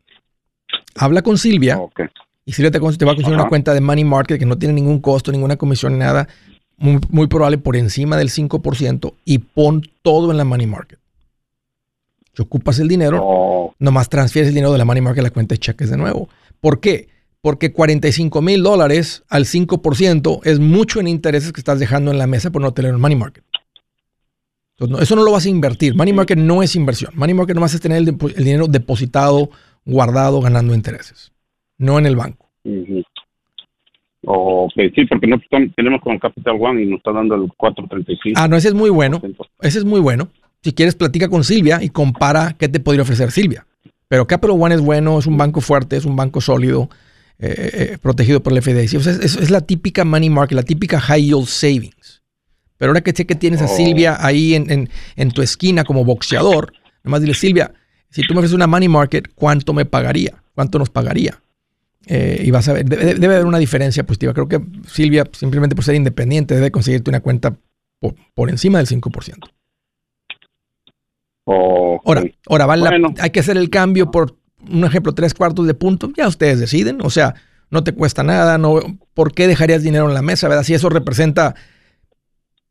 Habla 0.95 1.21
con 1.21 1.38
Silvia 1.38 1.79
y 2.45 2.53
Silvia 2.53 2.71
te, 2.71 2.79
va 2.79 2.88
a 2.88 2.91
conseguir 2.91 3.34
una 3.34 3.49
cuenta 3.49 3.73
de 3.73 3.82
Money 3.82 4.06
Market 4.06 4.39
que 4.39 4.45
no 4.45 4.58
tiene 4.58 4.73
ningún 4.73 4.99
costo, 4.99 5.32
ninguna 5.32 5.58
comisión, 5.58 5.97
nada, 5.97 6.29
muy, 6.77 7.27
probable 7.27 7.58
por 7.58 7.75
encima 7.75 8.15
del 8.15 8.29
5% 8.29 9.13
y 9.25 9.39
pon 9.39 9.84
todo 10.01 10.32
en 10.32 10.38
la 10.38 10.45
Money 10.45 10.67
Market. 10.67 10.99
Si 12.34 12.41
ocupas 12.41 12.79
el 12.79 12.88
dinero, 12.88 13.73
nomás 13.79 14.08
transfieres 14.08 14.47
el 14.47 14.56
dinero 14.56 14.71
de 14.71 14.77
la 14.77 14.86
Money 14.86 15.01
Market 15.01 15.19
a 15.19 15.23
la 15.23 15.29
cuenta 15.29 15.53
de 15.56 15.60
cheques 15.60 15.89
de 15.89 15.97
nuevo. 15.97 16.29
¿Por 16.62 16.79
qué? 16.79 17.12
Porque 17.43 17.73
45 17.73 18.41
mil 18.41 18.63
dólares 18.63 19.25
al 19.29 19.43
5% 19.43 20.39
es 20.45 20.62
mucho 20.62 21.01
en 21.01 21.10
intereses 21.10 21.51
que 21.51 21.60
estás 21.60 21.77
dejando 21.77 22.10
en 22.10 22.17
la 22.17 22.25
mesa 22.25 22.51
por 22.51 22.62
no 22.62 22.73
tener 22.73 22.91
el 22.91 22.99
money 22.99 23.17
market. 23.17 23.43
eso 25.01 25.15
no 25.17 25.23
lo 25.25 25.32
vas 25.34 25.45
a 25.45 25.49
invertir. 25.49 25.93
Money 25.93 26.13
market 26.13 26.38
no 26.38 26.63
es 26.63 26.73
inversión. 26.77 27.12
Money 27.15 27.36
market 27.36 27.56
no 27.56 27.60
vas 27.60 27.75
a 27.75 27.79
tener 27.79 27.97
el, 27.97 28.17
dinero 28.38 28.67
depositado, 28.67 29.49
guardado, 29.84 30.39
ganando 30.39 30.73
intereses. 30.73 31.34
No 31.77 31.99
en 31.99 32.06
el 32.06 32.15
banco. 32.15 32.47
Ok, 34.23 34.71
sí, 34.95 35.06
porque 35.06 35.27
no 35.27 35.38
tenemos 35.75 35.99
con 35.99 36.17
Capital 36.19 36.56
One 36.58 36.82
y 36.82 36.86
nos 36.86 36.99
está 36.99 37.12
dando 37.12 37.36
el 37.36 37.51
435. 37.58 38.39
Ah, 38.41 38.47
no, 38.47 38.56
ese 38.56 38.69
es 38.69 38.73
muy 38.73 38.89
bueno. 38.89 39.21
Ese 39.60 39.79
es 39.79 39.84
muy 39.86 39.99
bueno. 39.99 40.29
Si 40.62 40.71
quieres, 40.71 40.95
platica 40.95 41.27
con 41.27 41.43
Silvia 41.43 41.84
y 41.84 41.89
compara 41.89 42.56
qué 42.58 42.69
te 42.69 42.79
podría 42.79 43.01
ofrecer 43.01 43.32
Silvia. 43.32 43.67
Pero 44.08 44.27
Capital 44.27 44.56
One 44.58 44.75
es 44.75 44.82
bueno, 44.82 45.19
es 45.19 45.27
un 45.27 45.38
banco 45.38 45.60
fuerte, 45.60 45.97
es 45.97 46.06
un 46.06 46.15
banco 46.15 46.39
sólido. 46.39 46.88
Eh, 47.45 47.71
eh, 47.73 47.97
protegido 48.01 48.41
por 48.41 48.53
el 48.53 48.62
FDIC. 48.62 48.97
O 48.97 49.01
sea, 49.01 49.12
es, 49.12 49.51
la 49.51 49.60
típica 49.60 50.06
money 50.06 50.29
market, 50.29 50.56
la 50.56 50.63
típica 50.63 50.97
high 51.01 51.25
yield 51.25 51.47
savings. 51.47 52.23
Pero 52.77 52.91
ahora 52.91 53.01
que 53.01 53.12
sé 53.12 53.25
que 53.25 53.36
tienes 53.36 53.62
a 53.62 53.65
oh. 53.65 53.67
Silvia 53.67 54.15
ahí 54.25 54.56
en, 54.56 54.89
en, 55.17 55.32
tu 55.32 55.41
esquina 55.41 55.84
como 55.84 56.06
boxeador, 56.06 56.71
nomás 57.03 57.19
dile, 57.19 57.34
Silvia, 57.34 57.73
si 58.10 58.21
tú 58.21 58.34
me 58.34 58.39
ofreces 58.39 58.56
una 58.56 58.65
money 58.65 58.88
market, 58.88 59.27
¿cuánto 59.36 59.73
me 59.73 59.84
pagaría? 59.84 60.41
¿Cuánto 60.56 60.79
nos 60.79 60.89
pagaría? 60.89 61.41
Eh, 62.06 62.43
y 62.45 62.51
vas 62.51 62.69
a 62.69 62.73
ver, 62.73 62.86
debe, 62.86 63.25
haber 63.36 63.45
una 63.45 63.58
diferencia 63.58 64.06
positiva. 64.06 64.34
Creo 64.34 64.47
que 64.47 64.62
Silvia, 64.88 65.25
simplemente 65.34 65.75
por 65.75 65.84
ser 65.84 65.95
independiente, 65.95 66.56
debe 66.56 66.71
conseguirte 66.71 67.10
una 67.10 67.19
cuenta 67.19 67.58
por, 67.99 68.15
por 68.34 68.49
encima 68.51 68.77
del 68.77 68.88
5%. 68.88 69.51
ahora, 71.45 72.23
ahora 72.47 72.89
hay 73.19 73.29
que 73.32 73.41
hacer 73.41 73.58
el 73.58 73.69
cambio 73.69 74.12
por 74.12 74.38
un 74.71 74.84
ejemplo, 74.86 75.13
tres 75.13 75.34
cuartos 75.34 75.67
de 75.67 75.73
punto, 75.73 76.12
ya 76.15 76.28
ustedes 76.28 76.60
deciden, 76.60 76.99
o 77.02 77.10
sea, 77.10 77.36
no 77.69 77.84
te 77.84 77.93
cuesta 77.93 78.23
nada, 78.23 78.58
no, 78.58 78.80
¿por 79.13 79.34
qué 79.34 79.47
dejarías 79.47 79.84
dinero 79.84 80.08
en 80.08 80.13
la 80.13 80.21
mesa, 80.21 80.47
verdad? 80.47 80.63
Si 80.63 80.73
eso 80.73 80.89
representa 80.89 81.56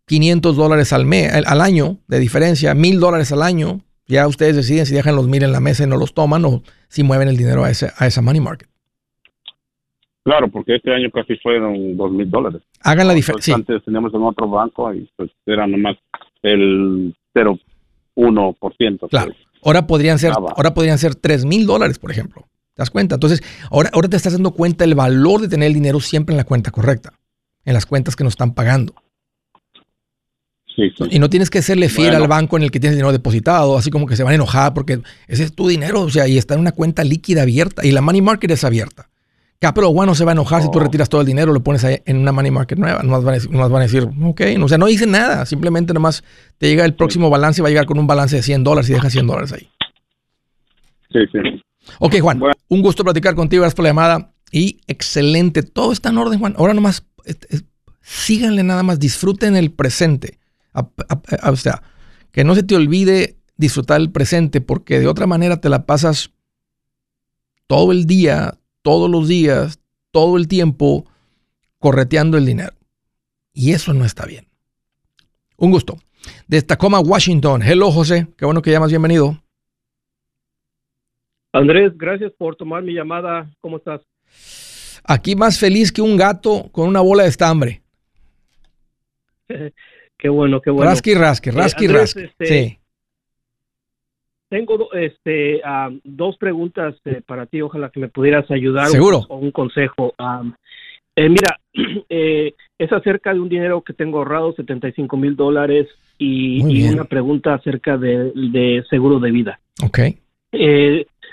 500 0.07 0.57
dólares 0.57 0.93
al, 0.93 1.07
mes, 1.07 1.33
al 1.33 1.61
año 1.61 1.99
de 2.07 2.19
diferencia, 2.19 2.75
1000 2.75 3.01
dólares 3.01 3.33
al 3.33 3.43
año, 3.43 3.81
ya 4.07 4.27
ustedes 4.27 4.57
deciden 4.57 4.87
si 4.87 4.95
dejan 4.95 5.17
los 5.17 5.29
mil 5.29 5.43
en 5.43 5.53
la 5.53 5.61
mesa 5.61 5.85
y 5.85 5.87
no 5.87 5.97
los 5.97 6.13
toman 6.13 6.45
o 6.45 6.63
si 6.89 7.03
mueven 7.03 7.29
el 7.29 7.37
dinero 7.37 7.65
a, 7.65 7.71
ese, 7.71 7.91
a 7.97 8.07
esa 8.07 8.21
money 8.21 8.41
market. 8.41 8.69
Claro, 10.25 10.49
porque 10.49 10.77
este 10.77 10.93
año 10.95 11.11
casi 11.11 11.37
fueron 11.37 11.97
dos 11.97 12.13
mil 12.13 12.31
dólares. 12.31 12.63
Hagan 12.83 13.09
la 13.09 13.15
diferencia. 13.15 13.55
Antes 13.55 13.83
teníamos 13.85 14.15
en 14.15 14.23
otro 14.23 14.49
banco 14.49 14.93
y 14.95 15.09
pues 15.17 15.31
era 15.47 15.67
nomás 15.67 15.97
el 16.43 17.15
0,1%. 17.35 19.09
Claro. 19.09 19.33
Ahora 19.63 19.87
podrían 19.87 20.19
ser, 20.19 20.33
ahora 20.33 20.75
podrían 20.75 20.99
ser 20.99 21.15
3 21.15 21.45
mil 21.45 21.67
dólares, 21.67 21.99
por 21.99 22.11
ejemplo. 22.11 22.43
¿Te 22.75 22.81
das 22.83 22.91
cuenta? 22.91 23.17
Entonces, 23.17 23.43
ahora, 23.71 23.91
ahora 23.93 24.09
te 24.09 24.17
estás 24.17 24.33
dando 24.33 24.53
cuenta 24.53 24.85
del 24.85 24.95
valor 24.95 25.41
de 25.41 25.49
tener 25.49 25.69
el 25.69 25.75
dinero 25.75 26.01
siempre 26.01 26.33
en 26.33 26.39
la 26.39 26.45
cuenta 26.45 26.71
correcta, 26.71 27.13
en 27.65 27.75
las 27.75 27.87
cuentas 27.87 28.17
que 28.17 28.25
nos 28.25 28.33
están 28.33 28.55
pagando. 28.55 28.95
Y 31.11 31.19
no 31.19 31.29
tienes 31.29 31.51
que 31.51 31.61
serle 31.61 31.89
fiel 31.89 32.15
al 32.15 32.29
banco 32.29 32.57
en 32.57 32.63
el 32.63 32.71
que 32.71 32.81
tienes 32.81 32.97
dinero 32.97 33.13
depositado, 33.13 33.77
así 33.77 33.91
como 33.91 34.07
que 34.07 34.17
se 34.17 34.23
van 34.23 34.33
a 34.33 34.37
enojar 34.37 34.73
porque 34.73 35.03
ese 35.29 35.45
es 35.45 35.55
tu 35.55 35.69
dinero, 35.69 36.01
o 36.01 36.11
sea, 36.11 36.27
y 36.27 36.39
está 36.39 36.55
en 36.55 36.61
una 36.61 36.73
cuenta 36.73 37.05
líquida 37.05 37.43
abierta 37.43 37.85
y 37.85 37.93
la 37.93 38.01
money 38.01 38.23
market 38.23 38.51
es 38.51 38.65
abierta. 38.65 39.11
Capital 39.63 39.93
One 39.95 40.07
no 40.07 40.15
se 40.17 40.25
va 40.25 40.33
a 40.33 40.35
enojar 40.35 40.61
si 40.61 40.69
tú 40.73 40.79
oh. 40.79 40.83
retiras 40.83 41.09
todo 41.09 41.21
el 41.21 41.27
dinero, 41.29 41.53
lo 41.53 41.63
pones 41.63 41.85
ahí 41.85 42.03
en 42.05 42.17
una 42.17 42.33
money 42.33 42.51
market 42.51 42.77
nueva. 42.77 43.01
No 43.05 43.23
van, 43.23 43.37
a, 43.37 43.69
van 43.69 43.77
a 43.77 43.85
decir, 43.85 44.03
ok, 44.21 44.41
o 44.61 44.67
sea, 44.67 44.77
no 44.77 44.87
dice 44.87 45.07
nada. 45.07 45.47
Simplemente 45.47 45.95
nomás 45.95 46.25
te 46.59 46.69
llega 46.69 46.85
el 46.85 46.95
próximo 46.95 47.31
balance 47.31 47.61
y 47.61 47.63
va 47.63 47.69
a 47.69 47.71
llegar 47.71 47.87
con 47.87 47.97
un 47.97 48.09
balance 48.09 48.35
de 48.35 48.43
100 48.43 48.65
dólares 48.65 48.91
y 48.91 48.95
deja 48.95 49.09
100 49.09 49.25
dólares 49.25 49.53
ahí. 49.53 49.69
Sí, 51.13 51.21
sí. 51.31 51.63
Ok, 52.01 52.19
Juan, 52.21 52.43
un 52.67 52.83
gusto 52.83 53.05
platicar 53.05 53.37
contigo. 53.37 53.61
Gracias 53.61 53.77
por 53.77 53.85
la 53.85 53.91
llamada. 53.91 54.33
Y 54.51 54.81
excelente. 54.89 55.63
Todo 55.63 55.93
está 55.93 56.09
en 56.09 56.19
orden, 56.19 56.41
Juan. 56.41 56.55
Ahora 56.59 56.75
nomás, 56.75 57.07
síganle 58.01 58.65
nada 58.65 58.83
más, 58.83 58.99
disfruten 58.99 59.55
el 59.55 59.71
presente. 59.71 60.41
o 60.75 61.57
sea, 61.57 61.85
que 62.33 62.43
no 62.43 62.57
se 62.57 62.65
te 62.65 62.75
olvide 62.75 63.37
disfrutar 63.57 64.01
el 64.01 64.11
presente 64.11 64.61
porque 64.61 64.99
de 64.99 65.07
otra 65.07 65.29
manera 65.29 65.61
te 65.61 65.69
la 65.69 65.87
pasas 65.87 66.33
todo 67.69 67.93
el 67.93 68.07
día 68.07 68.59
todos 68.83 69.11
los 69.11 69.29
días, 69.29 69.81
todo 70.11 70.37
el 70.37 70.49
tiempo, 70.49 71.07
correteando 71.79 72.37
el 72.37 72.47
dinero. 72.47 72.73
Y 73.53 73.73
eso 73.73 73.95
no 73.95 74.05
está 74.05 74.27
bien. 74.27 74.47
Un 75.57 75.71
gusto. 75.71 75.97
De 76.47 76.63
Tacoma, 76.63 77.01
Washington. 77.01 77.63
Hello, 77.63 77.91
José. 77.91 78.27
Qué 78.37 78.45
bueno 78.45 78.63
que 78.63 78.71
llamas. 78.71 78.91
Bienvenido. 78.91 79.39
Andrés, 81.53 81.93
gracias 81.97 82.33
por 82.33 82.57
tomar 82.57 82.83
mi 82.83 82.95
llamada. 82.95 83.51
¿Cómo 83.61 83.77
estás? 83.77 84.01
Aquí 85.05 85.37
más 85.37 85.59
feliz 85.59 85.93
que 85.93 86.01
un 86.01 86.17
gato 86.17 86.71
con 86.73 86.89
una 86.89 87.01
bola 87.01 87.25
de 87.25 87.29
estambre. 87.29 87.83
qué 90.19 90.29
bueno, 90.29 90.61
qué 90.61 90.71
bueno. 90.71 90.91
Rasqui, 90.91 91.15
rasqui, 91.15 91.51
eh, 91.51 91.53
rasqui, 91.53 91.87
rasqui. 91.89 92.23
Este, 92.23 92.47
sí. 92.47 92.79
Tengo 94.53 94.93
este, 94.93 95.63
dos 96.05 96.37
preguntas 96.37 96.95
eh, 97.07 97.23
para 97.27 97.47
ti, 97.47 97.63
ojalá 97.63 97.89
que 97.89 98.01
me 98.01 98.11
pudieras 98.11 98.51
ayudar 98.51 98.89
¿Seguro? 98.89 99.25
o 99.31 99.39
un 99.39 99.51
consejo. 99.51 100.13
Eh, 101.17 101.29
mira, 101.31 101.59
eh, 102.11 102.53
es 102.79 102.93
acerca 102.93 103.33
de 103.33 103.41
un 103.41 103.49
dinero 103.49 103.81
que 103.81 103.95
tengo 103.95 104.19
ahorrado, 104.19 104.53
75 104.53 105.17
mil 105.17 105.37
dólares, 105.37 105.89
y, 106.19 106.87
una 106.87 107.05
pregunta 107.05 107.55
acerca 107.55 107.97
de, 107.97 108.85
seguro 108.91 109.21
de 109.21 109.31
vida. 109.31 109.59
Ok. 109.83 110.01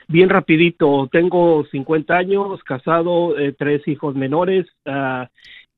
bien 0.07 0.29
rapidito, 0.29 1.09
tengo 1.11 1.65
50 1.69 2.15
años, 2.15 2.63
casado, 2.63 3.35
tres 3.57 3.85
hijos 3.85 4.15
menores. 4.15 4.65
Uh, 4.85 5.25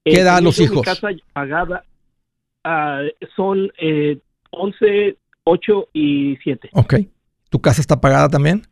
¿Qué 0.06 0.20
edad 0.20 0.44
los 0.44 0.60
hijos? 0.60 0.84
casa 0.84 1.08
pagada 1.34 1.86
ah, 2.64 3.02
son 3.36 3.72
11, 4.52 5.16
8 5.44 5.88
y 5.92 6.38
7. 6.44 6.70
Ok. 6.74 6.94
¿Tu 7.52 7.60
casa 7.60 7.82
está 7.82 8.00
pagada 8.00 8.30
también? 8.30 8.64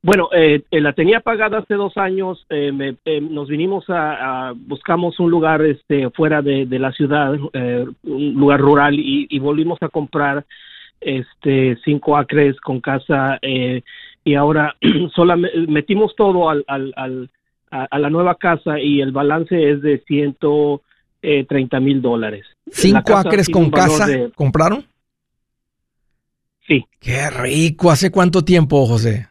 Bueno, 0.00 0.28
eh, 0.32 0.62
eh, 0.70 0.80
la 0.80 0.92
tenía 0.92 1.18
pagada 1.20 1.58
hace 1.58 1.74
dos 1.74 1.96
años. 1.96 2.46
Eh, 2.48 2.96
nos 3.20 3.48
vinimos 3.48 3.84
a, 3.88 4.52
buscamos 4.54 5.18
un 5.18 5.28
lugar 5.28 5.60
este 5.62 6.08
fuera 6.10 6.40
de, 6.40 6.66
la 6.78 6.92
ciudad, 6.92 7.34
un 7.34 8.34
lugar 8.34 8.60
rural 8.60 8.94
y, 8.96 9.38
volvimos 9.40 9.82
a 9.82 9.88
comprar 9.88 10.44
este 11.00 11.76
cinco 11.84 12.16
acres 12.16 12.60
con 12.60 12.80
casa 12.80 13.40
y 13.42 14.34
ahora 14.34 14.76
solamente 15.14 15.66
metimos 15.66 16.14
todo 16.14 16.48
al, 16.48 16.64
al, 16.68 17.28
a, 17.70 17.98
la 17.98 18.10
nueva 18.10 18.36
casa 18.36 18.78
y 18.78 19.00
el 19.00 19.10
balance 19.10 19.70
es 19.70 19.82
de 19.82 19.98
130 20.06 21.80
mil 21.80 22.00
dólares. 22.00 22.46
¿Cinco 22.70 23.16
acres 23.16 23.48
con 23.48 23.68
casa 23.70 24.06
compraron? 24.36 24.91
Sí. 26.66 26.84
Qué 27.00 27.30
rico. 27.30 27.90
¿Hace 27.90 28.10
cuánto 28.10 28.44
tiempo, 28.44 28.86
José? 28.86 29.28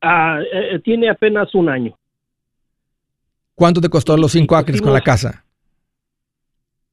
Ah, 0.00 0.38
eh, 0.52 0.78
tiene 0.80 1.08
apenas 1.08 1.54
un 1.54 1.68
año. 1.68 1.96
¿Cuánto 3.54 3.80
te 3.80 3.88
costó 3.88 4.16
los 4.16 4.32
cinco 4.32 4.56
acres 4.56 4.82
con 4.82 4.92
la 4.92 5.00
casa? 5.00 5.44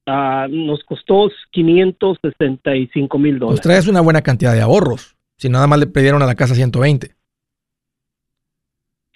Ah, 0.06 0.46
nos 0.48 0.82
costó 0.84 1.28
565 1.50 3.18
mil 3.18 3.38
dólares. 3.38 3.60
Pues 3.60 3.60
traes 3.60 3.88
una 3.88 4.00
buena 4.00 4.22
cantidad 4.22 4.52
de 4.52 4.60
ahorros. 4.60 5.16
Si 5.36 5.48
nada 5.48 5.66
más 5.66 5.78
le 5.78 5.86
pidieron 5.86 6.22
a 6.22 6.26
la 6.26 6.34
casa 6.34 6.54
120. 6.54 7.14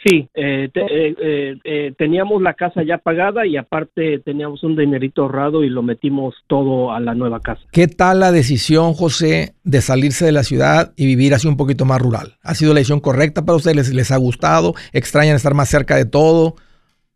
Sí, 0.07 0.29
eh, 0.35 0.69
eh, 0.73 1.59
eh, 1.65 1.93
teníamos 1.99 2.41
la 2.41 2.55
casa 2.55 2.85
ya 2.85 2.99
pagada 2.99 3.45
y 3.45 3.57
aparte 3.57 4.21
teníamos 4.21 4.63
un 4.63 4.77
dinerito 4.77 5.23
ahorrado 5.23 5.65
y 5.65 5.69
lo 5.69 5.83
metimos 5.83 6.37
todo 6.47 6.93
a 6.93 7.01
la 7.01 7.15
nueva 7.15 7.41
casa. 7.41 7.63
¿Qué 7.73 7.89
tal 7.89 8.21
la 8.21 8.31
decisión, 8.31 8.93
José, 8.93 9.55
de 9.65 9.81
salirse 9.81 10.25
de 10.25 10.31
la 10.31 10.45
ciudad 10.45 10.93
y 10.97 11.07
vivir 11.07 11.35
así 11.35 11.49
un 11.49 11.57
poquito 11.57 11.87
más 11.87 12.01
rural? 12.01 12.35
¿Ha 12.43 12.55
sido 12.55 12.73
la 12.73 12.79
decisión 12.79 13.01
correcta 13.01 13.45
para 13.45 13.57
ustedes? 13.57 13.93
¿Les, 13.93 14.13
ha 14.13 14.17
gustado? 14.17 14.75
¿Extrañan 14.93 15.35
estar 15.35 15.55
más 15.55 15.69
cerca 15.69 15.97
de 15.97 16.05
todo? 16.05 16.55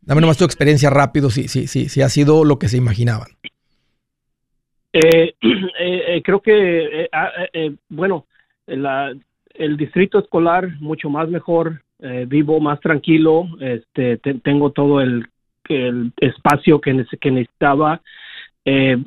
Dame 0.01 0.19
nomás 0.19 0.37
tu 0.37 0.43
experiencia 0.43 0.89
rápido, 0.89 1.29
si, 1.29 1.47
sí, 1.47 1.67
sí, 1.67 1.87
sí, 1.87 2.01
ha 2.01 2.09
sido 2.09 2.43
lo 2.43 2.59
que 2.59 2.67
se 2.67 2.75
imaginaban. 2.75 3.29
creo 4.91 6.41
que, 6.41 7.07
ah, 7.13 7.31
bueno, 7.87 8.25
el 8.67 9.77
distrito 9.77 10.19
escolar 10.19 10.71
mucho 10.81 11.09
más 11.09 11.29
mejor 11.29 11.83
eh, 12.01 12.25
vivo 12.27 12.59
más 12.59 12.79
tranquilo, 12.79 13.47
este, 13.59 14.17
tengo 14.17 14.71
todo 14.71 15.01
el, 15.01 15.27
el 15.69 16.11
espacio 16.17 16.81
que, 16.81 17.05
que 17.19 17.31
necesitaba. 17.31 18.01
Eh, 18.65 18.97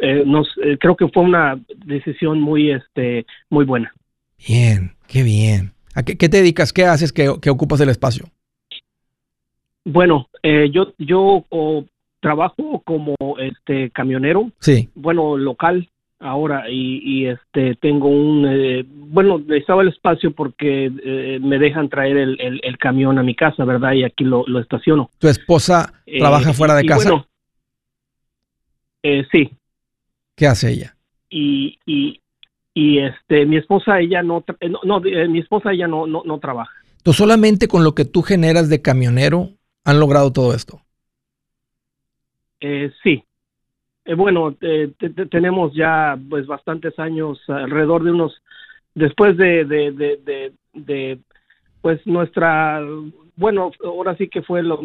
eh, 0.00 0.22
nos, 0.24 0.48
creo 0.80 0.96
que 0.96 1.08
fue 1.08 1.24
una 1.24 1.58
decisión 1.84 2.40
muy, 2.40 2.70
este, 2.70 3.26
muy 3.50 3.64
buena. 3.64 3.92
Bien, 4.46 4.92
qué 5.08 5.22
bien. 5.22 5.72
¿A 5.94 6.02
qué, 6.02 6.16
te 6.16 6.36
dedicas? 6.36 6.72
¿Qué 6.72 6.84
haces 6.84 7.12
que, 7.12 7.28
ocupas 7.28 7.80
el 7.80 7.88
espacio? 7.88 8.26
Bueno, 9.84 10.28
yo, 10.42 10.92
yo 10.98 11.44
trabajo 12.20 12.82
como 12.84 13.14
este 13.38 13.90
camionero. 13.90 14.50
Sí. 14.60 14.88
Bueno, 14.94 15.36
local 15.36 15.88
ahora 16.24 16.64
y, 16.70 17.26
este 17.26 17.74
tengo 17.76 18.08
un 18.08 18.46
eh, 18.48 18.84
bueno 18.88 19.38
necesitaba 19.38 19.82
el 19.82 19.88
espacio 19.88 20.32
porque 20.32 20.90
eh, 21.04 21.38
me 21.40 21.58
dejan 21.58 21.88
traer 21.88 22.16
el, 22.16 22.78
camión 22.78 23.18
a 23.18 23.22
mi 23.22 23.34
casa 23.34 23.64
verdad 23.64 23.92
y 23.92 24.04
aquí 24.04 24.24
lo, 24.24 24.44
estaciono. 24.58 25.10
Tu 25.18 25.28
esposa 25.28 25.92
eh, 26.06 26.18
trabaja 26.18 26.52
fuera 26.52 26.74
de 26.74 26.86
casa 26.86 27.10
bueno, 27.10 27.26
sí. 29.30 29.50
Qué 30.34 30.46
hace 30.46 30.70
ella 30.70 30.96
y, 31.28 31.78
y, 31.84 32.20
y 32.72 32.98
este 32.98 33.44
mi 33.44 33.56
esposa 33.56 34.00
ella 34.00 34.22
no 34.22 34.44
no, 34.82 35.00
mi 35.00 35.38
esposa 35.38 35.72
ella 35.72 35.86
no, 35.86 36.06
no 36.06 36.22
no 36.24 36.38
trabaja. 36.38 36.74
Tú 37.02 37.12
solamente 37.12 37.68
con 37.68 37.84
lo 37.84 37.94
que 37.94 38.06
tú 38.06 38.22
generas 38.22 38.70
de 38.70 38.80
camionero 38.80 39.50
han 39.84 40.00
logrado 40.00 40.32
todo 40.32 40.54
esto 40.54 40.80
sí 43.02 43.22
eh, 44.04 44.14
bueno, 44.14 44.54
eh, 44.60 44.92
tenemos 45.30 45.74
ya 45.74 46.18
pues 46.28 46.46
bastantes 46.46 46.98
años, 46.98 47.40
alrededor 47.48 48.04
de 48.04 48.10
unos, 48.10 48.42
después 48.94 49.36
de, 49.36 49.64
de, 49.64 49.92
de, 49.92 50.52
de, 50.74 51.18
pues 51.80 52.06
nuestra, 52.06 52.82
bueno, 53.36 53.70
ahora 53.84 54.16
sí 54.16 54.28
que 54.28 54.42
fue 54.42 54.62
las 54.62 54.80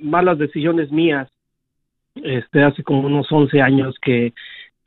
malas 0.00 0.38
decisiones 0.38 0.90
mías, 0.90 1.28
este, 2.14 2.62
hace 2.62 2.82
como 2.82 3.06
unos 3.06 3.30
11 3.30 3.60
años 3.62 3.94
que, 4.02 4.32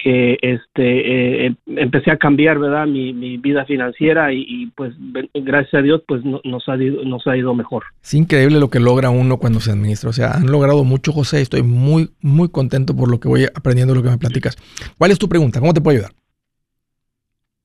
que 0.02 0.38
este 0.42 1.46
eh, 1.46 1.56
empecé 1.68 2.12
a 2.12 2.18
cambiar 2.18 2.58
verdad 2.58 2.88
mi, 2.88 3.14
mi 3.14 3.38
vida 3.38 3.66
financiera 3.66 4.34
y, 4.34 4.72
pues 4.76 4.94
gracias 5.34 5.76
a 5.76 5.82
Dios 5.82 6.02
pues 6.08 6.24
nos 6.26 6.68
ha 6.68 6.76
ido, 6.78 7.04
nos 7.04 7.28
ha 7.28 7.38
ido 7.38 7.54
mejor. 7.54 7.84
Es 8.02 8.14
increíble 8.14 8.60
lo 8.60 8.70
que 8.70 8.80
logra 8.80 9.10
uno 9.10 9.38
cuando 9.38 9.60
se 9.60 9.72
administra. 9.72 10.10
O 10.10 10.14
sea 10.14 10.32
han 10.32 10.52
logrado 10.52 10.84
mucho 10.84 11.12
José 11.12 11.42
estoy 11.42 11.62
muy 11.62 12.10
muy 12.22 12.50
contento 12.50 12.96
por 12.96 13.10
lo 13.10 13.20
que 13.20 13.28
voy 13.28 13.46
aprendiendo 13.54 13.94
lo 13.94 14.04
que 14.04 14.10
me 14.10 14.18
platicas. 14.18 14.58
¿cuál 14.98 15.12
es 15.12 15.20
tu 15.20 15.30
pregunta 15.30 15.60
cómo 15.60 15.74
te 15.74 15.82
puedo 15.82 15.98
ayudar? 15.98 16.12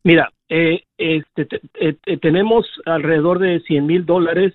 Mira, 0.05 0.31
eh, 0.49 0.85
este, 0.97 1.49
eh, 1.81 1.97
eh, 2.07 2.17
tenemos 2.19 2.65
alrededor 2.85 3.41
de 3.41 3.59
100 3.61 3.87
mil 3.87 4.07
dólares, 4.07 4.55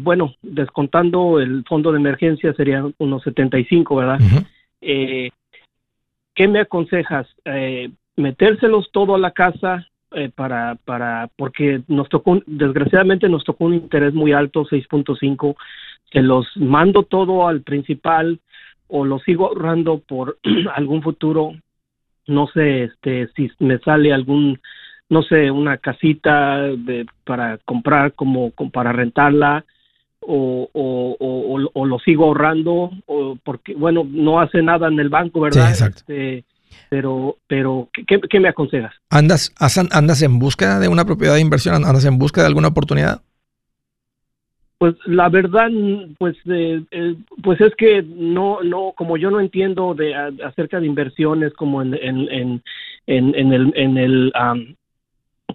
bueno, 0.00 0.34
descontando 0.42 1.40
el 1.40 1.64
fondo 1.66 1.92
de 1.92 1.98
emergencia 1.98 2.52
serían 2.52 2.94
unos 2.98 3.22
75, 3.22 3.96
¿verdad? 3.96 4.20
¿Qué 6.34 6.48
me 6.48 6.60
aconsejas? 6.60 7.26
¿Metérselos 8.16 8.90
todo 8.92 9.14
a 9.14 9.18
la 9.18 9.32
casa 9.32 9.86
para, 10.34 10.76
para, 10.84 11.30
porque 11.36 11.82
nos 11.88 12.08
tocó, 12.08 12.40
desgraciadamente 12.46 13.28
nos 13.28 13.44
tocó 13.44 13.64
un 13.64 13.74
interés 13.74 14.12
muy 14.12 14.32
alto, 14.32 14.64
6.5, 14.64 15.56
que 16.10 16.22
los 16.22 16.46
mando 16.56 17.02
todo 17.02 17.48
al 17.48 17.62
principal 17.62 18.40
o 18.88 19.04
lo 19.04 19.18
sigo 19.20 19.46
ahorrando 19.46 19.98
por 20.00 20.38
algún 20.74 21.02
futuro 21.02 21.54
no 22.26 22.46
sé 22.48 22.84
este 22.84 23.28
si 23.34 23.50
me 23.58 23.78
sale 23.78 24.12
algún 24.12 24.60
no 25.12 25.22
sé, 25.22 25.50
una 25.50 25.76
casita 25.76 26.62
de, 26.62 27.04
para 27.24 27.58
comprar 27.58 28.14
como, 28.14 28.50
para 28.50 28.92
rentarla 28.92 29.62
o, 30.22 30.68
o, 30.72 31.70
o, 31.74 31.86
lo 31.86 31.98
sigo 31.98 32.24
ahorrando 32.24 32.90
o 33.06 33.36
porque, 33.42 33.74
bueno, 33.74 34.06
no 34.08 34.40
hace 34.40 34.62
nada 34.62 34.88
en 34.88 34.98
el 35.00 35.08
banco, 35.08 35.40
¿verdad? 35.40 35.66
Sí, 35.66 35.70
exacto. 35.70 36.00
Este, 36.00 36.44
pero, 36.88 37.36
pero 37.46 37.88
¿qué, 37.92 38.20
¿qué, 38.20 38.40
me 38.40 38.48
aconsejas? 38.48 38.94
¿Andas, 39.10 39.52
¿Andas 39.90 40.22
en 40.22 40.38
búsqueda 40.38 40.78
de 40.78 40.88
una 40.88 41.04
propiedad 41.04 41.34
de 41.34 41.40
inversión? 41.40 41.74
¿Andas 41.84 42.04
en 42.04 42.18
búsqueda 42.18 42.44
de 42.44 42.48
alguna 42.48 42.68
oportunidad? 42.68 43.22
Pues 44.78 44.96
la 45.06 45.28
verdad, 45.28 45.70
pues, 46.18 46.36
eh, 46.46 46.82
eh, 46.90 47.14
pues 47.42 47.60
es 47.60 47.72
que 47.76 48.02
no, 48.02 48.62
no, 48.62 48.92
como 48.96 49.16
yo 49.16 49.30
no 49.30 49.40
entiendo 49.40 49.94
de 49.94 50.14
acerca 50.44 50.80
de 50.80 50.86
inversiones 50.86 51.52
como 51.54 51.82
en, 51.82 51.94
en, 51.94 52.28
en, 52.30 52.62
en, 53.06 53.52
el, 53.52 53.72
en 53.76 53.96
el 53.96 54.32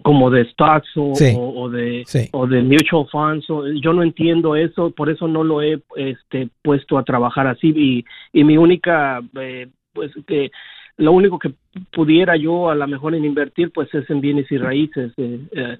como 0.02 0.30
de 0.30 0.44
stocks 0.50 0.88
o, 0.96 1.12
o, 1.12 1.70
de 1.70 2.04
o 2.32 2.46
de 2.46 2.62
mutual 2.62 3.06
funds 3.10 3.46
yo 3.82 3.92
no 3.92 4.02
entiendo 4.02 4.56
eso 4.56 4.90
por 4.90 5.10
eso 5.10 5.28
no 5.28 5.44
lo 5.44 5.62
he 5.62 5.80
este 5.96 6.48
puesto 6.62 6.98
a 6.98 7.04
trabajar 7.04 7.46
así 7.46 7.72
y, 7.74 8.04
y 8.32 8.44
mi 8.44 8.56
única 8.56 9.20
eh, 9.40 9.68
pues 9.92 10.10
que 10.26 10.50
lo 10.96 11.12
único 11.12 11.38
que 11.38 11.52
pudiera 11.92 12.36
yo 12.36 12.70
a 12.70 12.74
lo 12.74 12.86
mejor 12.86 13.14
en 13.14 13.24
invertir 13.24 13.70
pues 13.72 13.92
es 13.94 14.08
en 14.10 14.20
bienes 14.20 14.50
y 14.50 14.58
raíces 14.58 15.12
eh, 15.16 15.40
eh. 15.52 15.78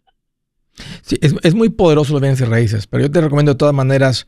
sí 1.03 1.17
es, 1.21 1.35
es, 1.43 1.55
muy 1.55 1.69
poderoso 1.69 2.13
los 2.13 2.23
bienes 2.23 2.41
y 2.41 2.45
raíces 2.45 2.87
pero 2.87 3.05
yo 3.05 3.11
te 3.11 3.21
recomiendo 3.21 3.53
de 3.53 3.59
todas 3.59 3.75
maneras 3.75 4.27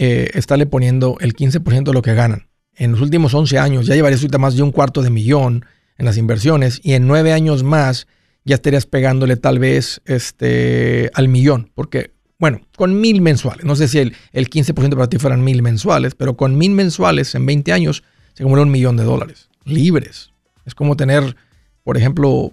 estarle 0.00 0.64
poniendo 0.64 1.16
el 1.18 1.34
15% 1.34 1.82
de 1.82 1.92
lo 1.92 2.02
que 2.02 2.14
ganan. 2.14 2.46
En 2.76 2.92
los 2.92 3.00
últimos 3.00 3.34
11 3.34 3.58
años 3.58 3.86
ya 3.86 3.96
llevaría 3.96 4.16
ahorita 4.16 4.38
más 4.38 4.56
de 4.56 4.62
un 4.62 4.70
cuarto 4.70 5.02
de 5.02 5.10
millón 5.10 5.64
en 5.98 6.06
las 6.06 6.16
inversiones 6.16 6.80
y 6.84 6.92
en 6.92 7.08
nueve 7.08 7.32
años 7.32 7.64
más 7.64 8.06
ya 8.48 8.54
estarías 8.54 8.86
pegándole 8.86 9.36
tal 9.36 9.58
vez 9.58 10.00
este, 10.06 11.10
al 11.12 11.28
millón, 11.28 11.70
porque, 11.74 12.12
bueno, 12.38 12.62
con 12.76 12.98
mil 12.98 13.20
mensuales, 13.20 13.66
no 13.66 13.76
sé 13.76 13.88
si 13.88 13.98
el, 13.98 14.16
el 14.32 14.48
15% 14.48 14.94
para 14.94 15.08
ti 15.08 15.18
fueran 15.18 15.44
mil 15.44 15.62
mensuales, 15.62 16.14
pero 16.14 16.34
con 16.34 16.56
mil 16.56 16.72
mensuales 16.72 17.34
en 17.34 17.44
20 17.44 17.72
años 17.72 18.02
se 18.32 18.42
acumula 18.42 18.62
un 18.62 18.70
millón 18.70 18.96
de 18.96 19.04
dólares, 19.04 19.50
libres. 19.64 20.30
Es 20.64 20.74
como 20.74 20.96
tener, 20.96 21.36
por 21.84 21.98
ejemplo, 21.98 22.52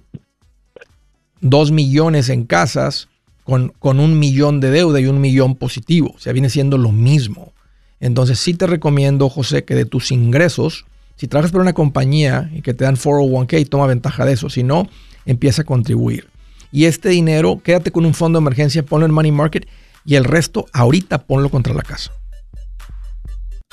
dos 1.40 1.72
millones 1.72 2.28
en 2.28 2.46
casas 2.46 3.08
con, 3.46 3.70
con 3.80 4.02
un 4.02 4.20
millón 4.20 4.60
de 4.60 4.72
deuda 4.72 5.00
y 5.00 5.06
un 5.06 5.22
millón 5.22 5.56
positivo, 5.56 6.14
o 6.14 6.20
sea, 6.20 6.34
viene 6.34 6.50
siendo 6.50 6.78
lo 6.78 6.92
mismo. 6.92 7.54
Entonces 8.02 8.38
sí 8.38 8.54
te 8.54 8.68
recomiendo, 8.68 9.30
José, 9.30 9.64
que 9.64 9.76
de 9.76 9.86
tus 9.86 10.12
ingresos, 10.12 10.86
si 11.16 11.30
trabajas 11.30 11.54
para 11.54 11.62
una 11.62 11.74
compañía 11.74 12.52
y 12.54 12.62
que 12.62 12.74
te 12.74 12.84
dan 12.84 12.98
401k, 12.98 13.70
toma 13.70 13.88
ventaja 13.88 14.26
de 14.26 14.34
eso. 14.34 14.50
Si 14.50 14.64
no, 14.64 14.90
empieza 15.26 15.64
a 15.64 15.66
contribuir. 15.66 16.28
Y 16.72 16.86
este 16.86 17.10
dinero, 17.10 17.62
quédate 17.64 17.92
con 17.92 18.06
un 18.06 18.14
fondo 18.14 18.40
de 18.40 18.44
emergencia, 18.44 18.84
ponlo 18.84 19.06
en 19.06 19.14
money 19.14 19.32
market 19.32 19.68
y 20.06 20.16
el 20.16 20.24
resto 20.24 20.66
ahorita 20.74 21.26
ponlo 21.26 21.50
contra 21.50 21.74
la 21.74 21.82
casa. 21.82 22.12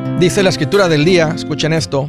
dice 0.00 0.42
la 0.42 0.48
escritura 0.50 0.88
del 0.88 1.04
día, 1.04 1.32
escuchen 1.34 1.72
esto. 1.72 2.08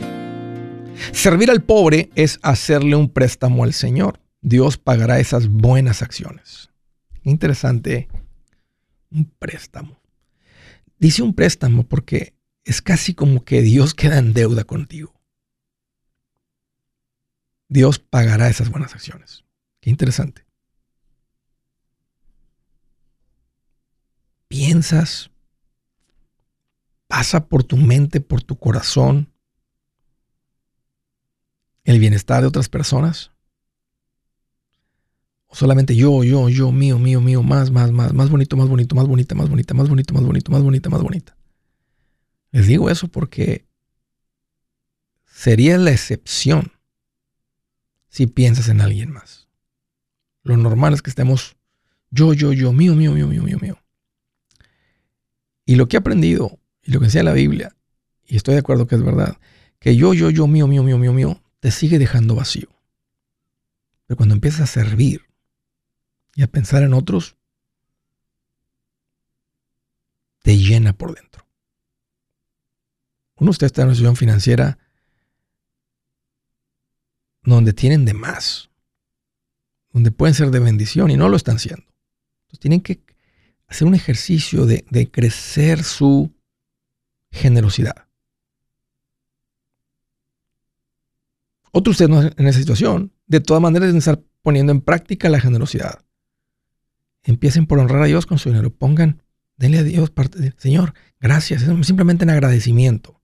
Servir 1.12 1.50
al 1.50 1.63
pobre 1.63 2.10
es 2.15 2.39
hacerle 2.43 2.96
un 2.96 3.10
préstamo 3.10 3.63
al 3.63 3.74
Señor. 3.74 4.22
Dios 4.41 4.78
pagará 4.78 5.19
esas 5.19 5.48
buenas 5.48 6.02
acciones. 6.02 6.69
Interesante. 7.24 8.08
Un 9.10 9.26
préstamo. 9.38 10.00
Dice 10.98 11.24
un 11.24 11.34
préstamo 11.34 11.84
porque 11.84 12.36
es 12.63 12.82
casi 12.82 13.13
como 13.13 13.43
que 13.43 13.62
Dios 13.62 13.93
queda 13.93 14.17
en 14.17 14.34
deuda 14.34 14.63
contigo. 14.63 15.13
Dios 17.67 18.00
pagará 18.00 18.48
esas 18.48 18.69
buenas 18.69 18.93
acciones. 18.93 19.43
Qué 19.82 19.89
interesante. 19.89 20.46
Piensas 24.48 25.33
pasa 27.13 27.47
por 27.47 27.63
tu 27.63 27.78
mente, 27.78 28.21
por 28.21 28.41
tu 28.41 28.58
corazón, 28.58 29.32
el 31.84 31.99
bienestar 31.99 32.41
de 32.41 32.47
otras 32.47 32.69
personas? 32.69 33.32
¿O 35.45 35.54
solamente 35.54 35.95
yo, 35.95 36.23
yo, 36.23 36.49
yo, 36.49 36.71
mío, 36.71 36.97
mío, 36.97 37.21
mío, 37.21 37.43
más, 37.43 37.69
más, 37.69 37.91
más, 37.91 38.13
más 38.13 38.32
bonito, 38.32 38.58
más 38.58 38.67
bonito, 38.67 38.95
más 38.95 39.06
bonita, 39.06 39.36
más 39.36 39.47
bonita, 39.47 39.76
más 39.76 39.89
bonito, 39.89 40.12
más 40.15 40.23
bonito, 40.23 40.52
más 40.52 40.63
bonita, 40.63 40.89
más 40.89 41.04
bonita? 41.04 41.38
Les 42.49 42.65
digo 42.65 42.89
eso 42.89 43.08
porque 43.08 43.67
sería 45.23 45.78
la 45.78 45.91
excepción 45.91 46.71
si 48.10 48.26
piensas 48.26 48.69
en 48.69 48.82
alguien 48.82 49.12
más. 49.12 49.47
Lo 50.41 50.58
normal 50.58 50.95
es 50.95 51.04
que 51.04 51.12
estemos 51.12 51.58
yo, 52.10 52.34
yo, 52.34 52.54
yo, 52.54 52.73
mío, 52.73 52.95
mío, 52.95 53.12
mío, 53.12 53.28
mío, 53.28 53.43
mío, 53.43 53.60
mío. 53.62 53.78
Y 55.64 55.76
lo 55.76 55.88
que 55.88 55.97
he 55.97 55.99
aprendido 55.99 56.59
y 56.84 56.91
lo 56.91 56.99
que 56.99 57.05
decía 57.05 57.23
la 57.23 57.34
Biblia, 57.34 57.75
y 58.25 58.36
estoy 58.36 58.53
de 58.55 58.59
acuerdo 58.59 58.88
que 58.88 58.95
es 58.95 59.03
verdad, 59.03 59.38
que 59.79 59.95
yo, 59.95 60.13
yo, 60.13 60.29
yo, 60.29 60.47
mío, 60.47 60.67
mío, 60.67 60.84
mío, 60.84 60.97
mío, 60.97 61.13
mío, 61.13 61.41
te 61.59 61.71
sigue 61.71 61.99
dejando 61.99 62.36
vacío. 62.36 62.69
Pero 64.05 64.17
cuando 64.17 64.36
empiezas 64.36 64.61
a 64.61 64.67
servir 64.67 65.25
y 66.36 66.43
a 66.43 66.47
pensar 66.47 66.84
en 66.84 66.93
otros, 66.93 67.36
te 70.41 70.57
llena 70.57 70.93
por 70.93 71.15
dentro. 71.15 71.45
Uno 73.36 73.47
de 73.47 73.51
ustedes 73.51 73.71
está 73.71 73.81
en 73.81 73.88
una 73.88 73.95
situación 73.95 74.15
financiera 74.15 74.77
donde 77.43 77.73
tienen 77.73 78.05
de 78.05 78.13
más, 78.13 78.69
donde 79.91 80.11
pueden 80.11 80.34
ser 80.34 80.49
de 80.49 80.59
bendición 80.59 81.11
y 81.11 81.17
no 81.17 81.29
lo 81.29 81.38
están 81.38 81.59
siendo. 81.59 81.86
Entonces 82.43 82.59
tienen 82.59 82.81
que 82.81 83.03
hacer 83.67 83.88
un 83.88 83.95
ejercicio 83.95 84.65
de, 84.65 84.86
de 84.89 85.09
crecer 85.09 85.84
su 85.84 86.31
generosidad. 87.34 88.07
Otros 91.71 91.95
ustedes 91.95 92.09
no 92.09 92.21
en 92.21 92.47
esa 92.47 92.59
situación, 92.59 93.11
de 93.25 93.41
todas 93.41 93.61
maneras 93.61 93.88
deben 93.88 93.97
estar 93.97 94.21
poniendo 94.43 94.71
en 94.71 94.81
práctica 94.81 95.29
la 95.29 95.39
generosidad. 95.39 96.05
Empiecen 97.23 97.65
por 97.65 97.79
honrar 97.79 98.03
a 98.03 98.05
Dios 98.05 98.25
con 98.25 98.38
su 98.38 98.49
dinero. 98.49 98.69
Pongan, 98.69 99.23
denle 99.57 99.79
a 99.79 99.84
Dios 99.84 100.11
parte 100.11 100.53
Señor, 100.57 100.93
gracias. 101.19 101.63
Es 101.63 101.88
simplemente 101.88 102.23
en 102.23 102.29
agradecimiento. 102.29 103.21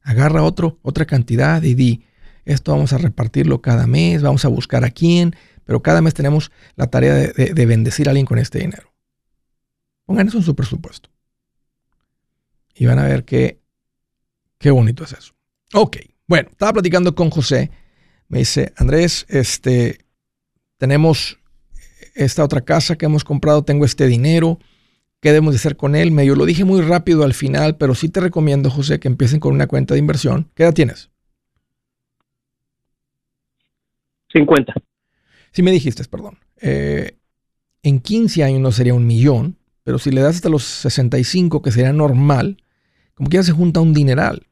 Agarra 0.00 0.42
otro, 0.42 0.78
otra 0.82 1.04
cantidad 1.04 1.62
y 1.62 1.74
di, 1.74 2.04
esto 2.44 2.72
vamos 2.72 2.92
a 2.92 2.98
repartirlo 2.98 3.60
cada 3.60 3.86
mes, 3.86 4.22
vamos 4.22 4.44
a 4.44 4.48
buscar 4.48 4.84
a 4.84 4.90
quién, 4.90 5.34
pero 5.64 5.82
cada 5.82 6.00
mes 6.00 6.14
tenemos 6.14 6.52
la 6.76 6.88
tarea 6.88 7.14
de, 7.14 7.66
bendecir 7.66 8.08
a 8.08 8.10
alguien 8.10 8.26
con 8.26 8.38
este 8.38 8.58
dinero. 8.58 8.94
Pongan 10.04 10.28
eso 10.28 10.38
en 10.38 10.44
su 10.44 10.54
presupuesto. 10.54 11.10
Y 12.74 12.86
van 12.86 12.98
a 12.98 13.04
ver 13.04 13.24
qué, 13.24 13.60
qué 14.58 14.70
bonito 14.70 15.04
es 15.04 15.12
eso. 15.12 15.34
Ok, 15.72 15.98
bueno, 16.26 16.48
estaba 16.50 16.74
platicando 16.74 17.14
con 17.14 17.30
José. 17.30 17.70
Me 18.28 18.38
dice, 18.38 18.72
Andrés, 18.76 19.26
este, 19.28 19.98
tenemos 20.78 21.38
esta 22.14 22.44
otra 22.44 22.62
casa 22.62 22.96
que 22.96 23.06
hemos 23.06 23.24
comprado, 23.24 23.64
tengo 23.64 23.84
este 23.84 24.06
dinero, 24.06 24.58
¿qué 25.20 25.30
debemos 25.30 25.54
de 25.54 25.58
hacer 25.58 25.76
con 25.76 25.96
él? 25.96 26.10
Medio 26.10 26.36
lo 26.36 26.46
dije 26.46 26.64
muy 26.64 26.80
rápido 26.80 27.24
al 27.24 27.34
final, 27.34 27.76
pero 27.76 27.94
sí 27.94 28.08
te 28.08 28.20
recomiendo, 28.20 28.70
José, 28.70 29.00
que 29.00 29.08
empiecen 29.08 29.40
con 29.40 29.54
una 29.54 29.66
cuenta 29.66 29.94
de 29.94 30.00
inversión. 30.00 30.50
¿Qué 30.54 30.62
edad 30.62 30.74
tienes? 30.74 31.10
50. 34.32 34.74
Sí 35.52 35.62
me 35.62 35.70
dijiste, 35.70 36.04
perdón. 36.04 36.38
Eh, 36.60 37.18
en 37.82 38.00
15 38.00 38.42
años 38.42 38.60
no 38.60 38.72
sería 38.72 38.94
un 38.94 39.06
millón, 39.06 39.58
pero 39.84 39.98
si 39.98 40.10
le 40.10 40.20
das 40.20 40.36
hasta 40.36 40.48
los 40.48 40.64
65, 40.64 41.62
que 41.62 41.70
sería 41.70 41.92
normal, 41.92 42.63
como 43.14 43.28
que 43.28 43.36
ya 43.36 43.42
se 43.42 43.52
junta 43.52 43.80
un 43.80 43.94
dineral. 43.94 44.46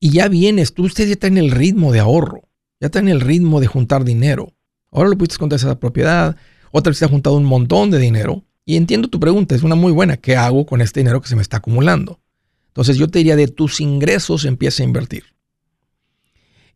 Y 0.00 0.10
ya 0.10 0.28
vienes, 0.28 0.74
tú 0.74 0.84
ustedes 0.84 1.10
ya 1.10 1.16
traen 1.16 1.38
el 1.38 1.50
ritmo 1.50 1.92
de 1.92 2.00
ahorro, 2.00 2.48
ya 2.80 2.88
traen 2.88 3.08
el 3.08 3.20
ritmo 3.20 3.60
de 3.60 3.68
juntar 3.68 4.04
dinero. 4.04 4.52
Ahora 4.90 5.08
lo 5.08 5.16
pudiste 5.16 5.38
contar 5.38 5.58
esa 5.58 5.78
propiedad, 5.78 6.36
otra 6.72 6.90
vez 6.90 6.98
te 6.98 7.04
ha 7.04 7.08
juntado 7.08 7.36
un 7.36 7.44
montón 7.44 7.90
de 7.90 7.98
dinero. 7.98 8.44
Y 8.64 8.76
entiendo 8.76 9.08
tu 9.08 9.20
pregunta, 9.20 9.54
es 9.54 9.62
una 9.62 9.74
muy 9.74 9.92
buena. 9.92 10.16
¿Qué 10.16 10.36
hago 10.36 10.66
con 10.66 10.80
este 10.80 11.00
dinero 11.00 11.20
que 11.20 11.28
se 11.28 11.36
me 11.36 11.42
está 11.42 11.58
acumulando? 11.58 12.20
Entonces 12.68 12.96
yo 12.96 13.08
te 13.08 13.18
diría 13.18 13.36
de 13.36 13.48
tus 13.48 13.80
ingresos 13.80 14.44
empieza 14.44 14.82
a 14.82 14.86
invertir. 14.86 15.24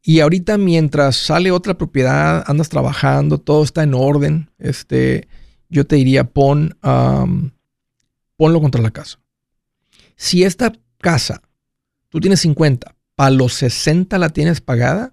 Y 0.03 0.21
ahorita 0.21 0.59
mientras 0.59 1.17
sale 1.17 1.51
otra 1.51 1.79
propiedad, 1.79 2.45
andas 2.47 2.69
trabajando, 2.69 3.39
todo 3.39 3.65
está 3.65 3.83
en 3.83 3.95
orden, 3.95 4.51
este, 4.59 5.27
yo 5.69 5.87
te 5.87 5.97
diría 5.97 6.31
pon, 6.31 6.79
ponlo 8.37 8.61
contra 8.61 8.83
la 8.83 8.91
casa. 8.91 9.19
Si 10.15 10.45
esta 10.45 10.73
casa, 11.07 11.41
tú 12.09 12.19
tienes 12.19 12.41
50, 12.41 12.97
para 13.15 13.31
los 13.31 13.53
60 13.53 14.19
la 14.19 14.31
tienes 14.31 14.61
pagada, 14.61 15.13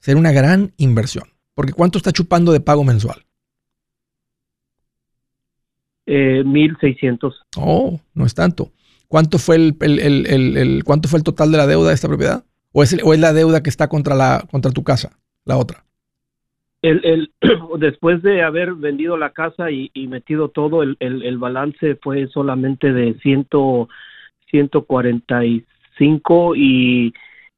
será 0.00 0.18
una 0.18 0.32
gran 0.32 0.72
inversión. 0.76 1.22
Porque 1.54 1.72
¿cuánto 1.72 1.98
está 1.98 2.10
chupando 2.10 2.50
de 2.50 2.58
pago 2.58 2.82
mensual? 2.82 3.24
Eh, 6.04 6.42
1.600. 6.44 7.32
Oh, 7.56 8.00
no 8.12 8.26
es 8.26 8.34
tanto. 8.34 8.72
¿Cuánto 9.06 9.38
fue 9.38 9.54
el, 9.54 9.76
el, 9.78 10.82
cuánto 10.84 11.08
fue 11.08 11.20
el 11.20 11.24
total 11.24 11.52
de 11.52 11.58
la 11.58 11.68
deuda 11.68 11.90
de 11.90 11.94
esta 11.94 12.08
propiedad? 12.08 12.44
¿O 12.72 12.82
es, 12.82 12.96
o 13.04 13.14
es 13.14 13.20
la 13.20 13.32
deuda 13.32 13.62
que 13.62 13.70
está 13.70 13.88
contra, 13.88 14.16
la, 14.16 14.48
contra 14.50 14.72
tu 14.72 14.82
casa, 14.82 15.16
la 15.44 15.58
otra? 15.58 15.84
El, 16.82 17.30
después 17.78 18.20
de 18.22 18.42
haber 18.42 18.74
vendido 18.74 19.16
la 19.16 19.30
casa 19.30 19.70
y, 19.70 19.90
metido 20.08 20.48
todo, 20.48 20.82
el, 20.82 21.38
balance 21.38 21.94
fue 22.02 22.26
solamente 22.26 22.92
de 22.92 23.14
ciento, 23.20 23.88
145 24.50 26.56
y, 26.56 27.14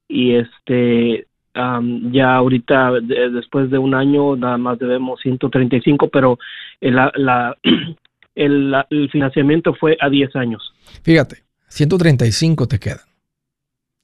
y 0.07 0.35
este 0.35 1.25
ya 1.53 2.35
ahorita 2.35 2.91
después 3.01 3.69
de 3.69 3.77
un 3.77 3.93
año 3.93 4.37
nada 4.37 4.57
más 4.57 4.79
debemos 4.79 5.19
135 5.19 6.07
pero 6.07 6.39
la, 6.79 7.11
la 7.15 7.57
el, 8.35 9.09
financiamiento 9.11 9.73
fue 9.73 9.97
a 9.99 10.09
10 10.09 10.35
años. 10.35 10.73
Fíjate, 11.03 11.43
135 11.67 12.67
te 12.67 12.79
quedan. 12.79 12.99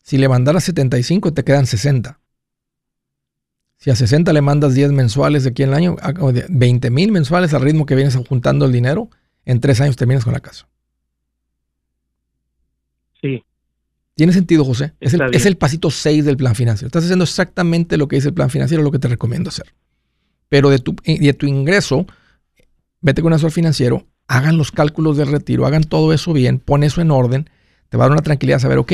Si 0.01 0.17
le 0.17 0.29
mandaras 0.29 0.63
75, 0.63 1.33
te 1.33 1.43
quedan 1.43 1.65
60. 1.65 2.19
Si 3.77 3.89
a 3.89 3.95
60 3.95 4.33
le 4.33 4.41
mandas 4.41 4.73
10 4.73 4.91
mensuales 4.91 5.43
de 5.43 5.51
aquí 5.51 5.63
en 5.63 5.69
el 5.69 5.75
año, 5.75 5.95
20 6.49 6.89
mil 6.89 7.11
mensuales 7.11 7.53
al 7.53 7.61
ritmo 7.61 7.85
que 7.85 7.95
vienes 7.95 8.15
juntando 8.27 8.65
el 8.65 8.71
dinero, 8.71 9.09
en 9.45 9.59
3 9.59 9.81
años 9.81 9.95
terminas 9.95 10.23
con 10.23 10.33
la 10.33 10.39
casa. 10.39 10.67
Sí. 13.21 13.43
¿Tiene 14.15 14.33
sentido, 14.33 14.65
José? 14.65 14.93
Es 14.99 15.13
el, 15.13 15.21
es 15.33 15.45
el, 15.45 15.57
pasito 15.57 15.91
6 15.91 16.25
del 16.25 16.37
plan 16.37 16.55
financiero. 16.55 16.87
Estás 16.87 17.03
haciendo 17.03 17.23
exactamente 17.23 17.97
lo 17.97 18.07
que 18.07 18.15
dice 18.15 18.29
el 18.29 18.33
plan 18.33 18.49
financiero, 18.49 18.81
lo 18.81 18.91
que 18.91 18.97
te 18.97 19.07
recomiendo 19.07 19.49
hacer. 19.49 19.73
Pero 20.49 20.71
de 20.71 20.79
tu, 20.79 20.95
de 21.05 21.33
tu 21.33 21.45
ingreso, 21.45 22.07
vete 22.99 23.21
con 23.21 23.27
un 23.27 23.33
asesor 23.33 23.51
financiero, 23.51 24.07
hagan 24.27 24.57
los 24.57 24.71
cálculos 24.71 25.17
del 25.17 25.31
retiro, 25.31 25.67
hagan 25.67 25.83
todo 25.83 26.13
eso 26.13 26.33
bien, 26.33 26.57
pon 26.57 26.83
eso 26.83 26.99
en 26.99 27.11
orden, 27.11 27.49
te 27.89 27.97
va 27.97 28.05
a 28.05 28.07
dar 28.07 28.13
una 28.13 28.23
tranquilidad 28.23 28.59
saber, 28.59 28.79
ok, 28.79 28.93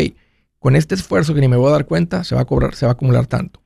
con 0.60 0.76
este 0.76 0.96
esfuerzo 0.96 1.34
que 1.34 1.40
ni 1.40 1.48
me 1.48 1.56
voy 1.56 1.70
a 1.70 1.74
dar 1.74 1.86
cuenta, 1.86 2.26
se 2.26 2.36
va 2.36 2.42
a 2.42 2.46
cobrar, 2.46 2.76
se 2.76 2.86
va 2.86 2.92
a 2.92 2.94
acumular 2.94 3.26
tanto. 3.26 3.62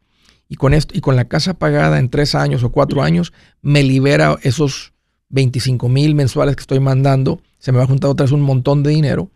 Y 0.48 0.58
con 0.58 0.76
esto, 0.76 0.96
y 0.96 1.02
con 1.02 1.16
la 1.16 1.26
casa 1.26 1.56
pagada 1.56 1.98
en 1.98 2.10
tres 2.10 2.36
años 2.36 2.64
o 2.64 2.72
cuatro 2.72 3.02
años, 3.02 3.34
me 3.64 3.82
libera 3.82 4.38
esos 4.44 4.94
25 5.30 5.90
mil 5.90 6.14
mensuales 6.14 6.56
que 6.56 6.62
estoy 6.62 6.80
mandando, 6.80 7.42
se 7.58 7.72
me 7.72 7.80
va 7.80 7.86
a 7.86 7.88
juntar 7.88 8.12
otra 8.12 8.26
vez 8.26 8.32
un 8.32 8.42
montón 8.42 8.84
de 8.84 8.92
dinero 8.92 9.32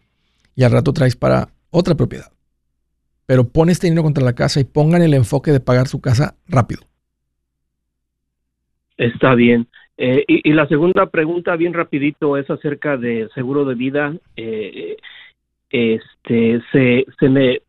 y 0.55 0.63
al 0.63 0.71
rato 0.71 0.93
traes 0.93 1.15
para 1.15 1.49
otra 1.69 1.95
propiedad. 1.95 2.31
Pero 3.25 3.47
pon 3.47 3.69
este 3.69 3.87
dinero 3.87 4.03
contra 4.03 4.23
la 4.23 4.33
casa 4.33 4.59
y 4.59 4.65
pongan 4.65 5.01
el 5.01 5.13
enfoque 5.13 5.51
de 5.51 5.59
pagar 5.59 5.87
su 5.87 6.01
casa 6.01 6.35
rápido. 6.47 6.81
Está 8.97 9.35
bien. 9.35 9.67
Eh, 9.97 10.25
y, 10.27 10.51
la 10.53 10.67
segunda 10.67 11.05
pregunta, 11.07 11.55
bien 11.55 11.73
rapidito, 11.73 12.37
es 12.37 12.49
acerca 12.49 12.97
de 12.97 13.29
seguro 13.35 13.65
de 13.65 13.75
vida. 13.75 14.15
Eh, 14.35 14.97
este, 15.69 16.61
se, 16.71 17.05
se 17.19 17.29
me 17.29 17.61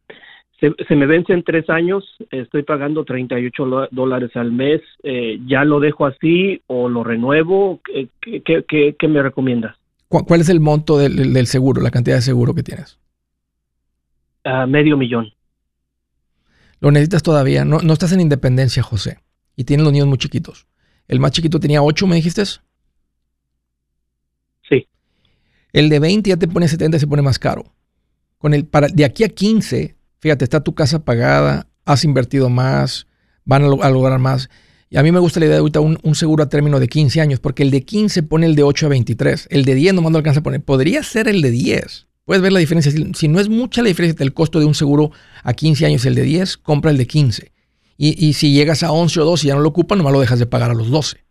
se, 0.87 0.95
me 0.95 1.07
vence 1.07 1.33
en 1.33 1.43
tres 1.43 1.68
años, 1.68 2.05
estoy 2.30 2.62
pagando 2.62 3.05
38 3.05 3.89
dólares 3.91 4.30
al 4.37 4.53
mes, 4.53 4.80
eh, 5.03 5.41
¿ya 5.47 5.64
lo 5.64 5.80
dejo 5.80 6.07
así 6.07 6.62
o 6.68 6.89
lo 6.89 7.03
renuevo? 7.03 7.80
¿Qué, 8.20 8.95
qué, 8.97 9.09
me 9.09 9.22
recomiendas? 9.22 9.76
¿Cuál 10.20 10.40
es 10.42 10.48
el 10.50 10.60
monto 10.60 10.98
del, 10.98 11.46
seguro, 11.46 11.80
la 11.80 11.90
cantidad 11.90 12.16
de 12.16 12.22
seguro 12.22 12.54
que 12.54 12.62
tienes? 12.62 12.98
Uh, 14.44 14.66
medio 14.66 14.96
millón. 14.96 15.32
Lo 16.80 16.90
necesitas 16.90 17.22
todavía, 17.22 17.64
no, 17.64 17.78
no 17.78 17.92
estás 17.92 18.12
en 18.12 18.20
independencia, 18.20 18.82
José, 18.82 19.20
y 19.56 19.64
tienes 19.64 19.84
los 19.84 19.92
niños 19.92 20.08
muy 20.08 20.18
chiquitos. 20.18 20.66
El 21.08 21.18
más 21.18 21.30
chiquito 21.30 21.58
tenía 21.60 21.82
8, 21.82 22.06
me 22.06 22.16
dijiste. 22.16 22.44
Sí. 24.68 24.86
El 25.72 25.88
de 25.88 25.98
20 25.98 26.28
ya 26.28 26.36
te 26.36 26.48
pone 26.48 26.68
70 26.68 26.96
y 26.96 27.00
se 27.00 27.06
pone 27.06 27.22
más 27.22 27.38
caro. 27.38 27.72
Con 28.36 28.52
el, 28.52 28.66
para, 28.66 28.88
de 28.88 29.04
aquí 29.04 29.24
a 29.24 29.28
15, 29.28 29.96
fíjate, 30.18 30.44
está 30.44 30.62
tu 30.62 30.74
casa 30.74 31.04
pagada, 31.04 31.68
has 31.84 32.04
invertido 32.04 32.50
más, 32.50 33.06
van 33.44 33.64
a, 33.64 33.88
lograr 33.88 34.18
más. 34.18 34.50
Y 34.93 34.99
a 34.99 35.03
mí 35.03 35.11
me 35.11 35.20
gusta 35.20 35.40
la 35.40 35.47
idea 35.47 35.55
de 35.55 35.61
ahorita 35.61 35.80
un, 35.80 35.99
un, 36.03 36.14
seguro 36.14 36.45
a 36.45 36.51
término 36.51 36.78
de 36.78 36.86
15 36.86 37.22
años, 37.22 37.40
porque 37.40 37.62
el 37.62 37.70
de 37.70 37.82
15 37.82 38.24
pone 38.24 38.45
el 38.45 38.55
de 38.55 38.62
8 38.62 38.84
a 38.84 38.88
23. 38.90 39.49
El 39.51 39.64
de 39.64 39.74
10 39.74 39.95
no 39.95 40.03
no 40.03 40.18
alcanza 40.18 40.40
a 40.40 40.43
poner. 40.43 40.62
Podría 40.62 41.03
ser 41.03 41.28
el 41.28 41.40
de 41.40 41.51
10. 41.51 42.09
Puedes 42.26 42.43
ver 42.43 42.53
la 42.53 42.59
diferencia. 42.59 42.93
Si, 42.93 43.14
si 43.14 43.26
no 43.26 43.40
es 43.40 43.49
mucha 43.49 43.80
la 43.80 43.88
diferencia 43.88 44.18
del 44.18 44.34
costo 44.34 44.61
de 44.61 44.66
un 44.66 44.74
seguro 44.74 45.11
a 45.45 45.55
15 45.55 45.86
años 45.86 46.05
y 46.05 46.09
el 46.09 46.14
de 46.14 46.24
10, 46.24 46.59
compra 46.59 46.90
el 46.90 46.99
de 46.99 47.07
15. 47.07 47.53
Y, 47.97 48.34
si 48.34 48.53
llegas 48.53 48.82
a 48.82 48.93
11 48.93 49.20
o 49.20 49.24
12 49.24 49.47
y 49.47 49.49
ya 49.49 49.55
no 49.55 49.62
lo 49.62 49.70
ocupas, 49.70 49.97
nomás 49.97 50.12
lo 50.12 50.20
dejas 50.20 50.38
de 50.38 50.45
pagar 50.45 50.70
a 50.70 50.74
los 50.74 50.90
12. 50.90 51.24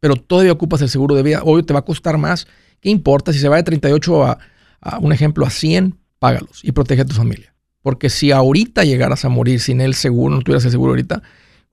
Pero 0.00 0.16
todavía 0.16 0.50
ocupas 0.50 0.82
el 0.82 0.88
seguro 0.88 1.14
de 1.14 1.22
vida. 1.22 1.42
Obvio, 1.44 1.64
te 1.64 1.72
va 1.72 1.80
a 1.80 1.84
costar 1.84 2.18
más. 2.18 2.48
¿Qué 2.80 2.90
importa? 2.90 3.32
Si 3.32 3.38
se 3.38 3.48
va 3.48 3.56
de 3.56 3.62
38 3.62 4.24
a, 4.24 4.38
a 4.80 4.98
un 4.98 5.12
ejemplo, 5.12 5.46
a 5.46 5.50
100, 5.50 5.96
págalos 6.18 6.64
y 6.64 6.72
protege 6.72 7.02
a 7.02 7.04
tu 7.04 7.14
familia. 7.14 7.54
Porque 7.80 8.10
si 8.10 8.32
ahorita 8.32 8.82
llegaras 8.82 9.24
a 9.24 9.28
morir 9.28 9.60
sin 9.60 9.80
el 9.80 9.94
seguro, 9.94 10.34
no 10.34 10.42
tuvieras 10.42 10.64
el 10.64 10.72
seguro 10.72 10.92
ahorita, 10.92 11.22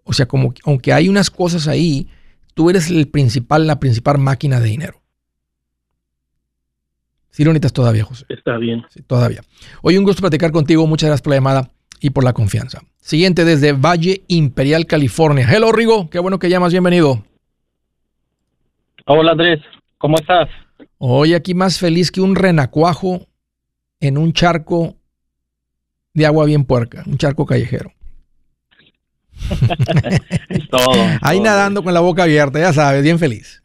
o 0.04 0.14
sea, 0.14 0.28
como 0.28 0.54
aunque 0.66 0.94
hay 0.94 1.10
unas 1.10 1.30
cosas 1.30 1.68
ahí, 1.68 2.08
tú 2.54 2.70
eres 2.70 2.90
el 2.90 3.08
principal, 3.08 3.68
la 3.68 3.80
principal 3.80 4.18
máquina 4.18 4.60
de 4.60 4.68
dinero. 4.68 5.02
Si 7.30 7.44
lo 7.44 7.52
necesitas 7.52 7.74
todavía, 7.74 8.04
José. 8.04 8.26
Está 8.30 8.58
bien. 8.58 8.84
Sí, 8.90 9.02
todavía. 9.04 9.42
Hoy 9.82 9.98
un 9.98 10.04
gusto 10.04 10.22
platicar 10.22 10.52
contigo. 10.52 10.86
Muchas 10.86 11.08
gracias 11.08 11.22
por 11.22 11.32
la 11.32 11.38
llamada 11.38 11.72
y 12.02 12.10
por 12.10 12.24
la 12.24 12.34
confianza. 12.34 12.82
Siguiente 13.00 13.46
desde 13.46 13.72
Valle 13.72 14.24
Imperial, 14.28 14.86
California. 14.86 15.48
Hello, 15.50 15.72
Rigo. 15.72 16.10
Qué 16.10 16.20
bueno 16.20 16.40
que 16.40 16.50
llamas. 16.50 16.74
Bienvenido. 16.74 17.24
Hola, 19.06 19.32
Andrés. 19.32 19.62
¿Cómo 19.98 20.18
estás? 20.18 20.50
Hoy 20.98 21.34
aquí 21.34 21.54
más 21.54 21.80
feliz 21.80 22.12
que 22.12 22.22
un 22.22 22.36
renacuajo 22.36 23.28
en 24.00 24.18
un 24.18 24.34
charco 24.34 24.96
de 26.14 26.26
agua 26.26 26.46
bien 26.46 26.66
puerca, 26.66 27.04
un 27.06 27.18
charco 27.18 27.46
callejero. 27.46 27.94
todo, 30.70 30.94
Ahí 31.22 31.40
nadando 31.40 31.84
con 31.84 31.94
la 31.94 32.00
boca 32.00 32.24
abierta, 32.24 32.60
ya 32.60 32.74
sabes, 32.74 33.04
bien 33.04 33.20
feliz. 33.20 33.62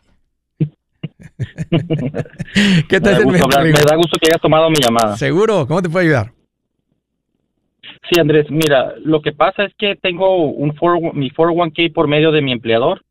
¿Qué 2.89 3.01
te 3.01 3.03
me, 3.11 3.12
da 3.12 3.22
gusto, 3.22 3.49
me 3.61 3.72
da 3.72 3.97
gusto 3.97 4.18
que 4.20 4.29
hayas 4.29 4.41
tomado 4.41 4.70
mi 4.70 4.77
llamada. 4.77 5.16
Seguro, 5.16 5.66
¿cómo 5.66 5.83
te 5.83 5.89
puedo 5.89 6.05
ayudar? 6.05 6.33
Sí, 8.11 8.20
Andrés, 8.20 8.47
mira, 8.51 8.95
lo 9.05 9.20
que 9.20 9.33
pasa 9.33 9.64
es 9.64 9.74
que 9.77 9.97
tengo 9.97 10.53
un 10.53 10.68
mi 11.14 11.31
401k 11.31 11.93
por 11.93 12.07
medio 12.07 12.31
de 12.31 12.41
mi 12.41 12.53
empleador 12.53 13.03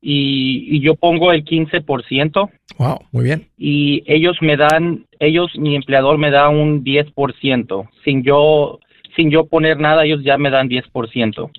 y, 0.00 0.80
yo 0.80 0.94
pongo 0.94 1.32
el 1.32 1.44
15%. 1.44 2.50
Wow, 2.78 2.98
muy 3.12 3.24
bien. 3.24 3.48
Y 3.56 4.02
ellos 4.06 4.36
me 4.40 4.56
dan, 4.56 5.06
ellos, 5.18 5.52
mi 5.56 5.76
empleador 5.76 6.18
me 6.18 6.30
da 6.30 6.48
un 6.48 6.84
10%. 6.84 7.88
Sin 8.04 8.22
yo, 8.22 8.78
sin 9.16 9.30
yo 9.30 9.46
poner 9.46 9.78
nada, 9.78 10.04
ellos 10.04 10.22
ya 10.24 10.38
me 10.38 10.50
dan 10.50 10.68
10%. 10.68 11.50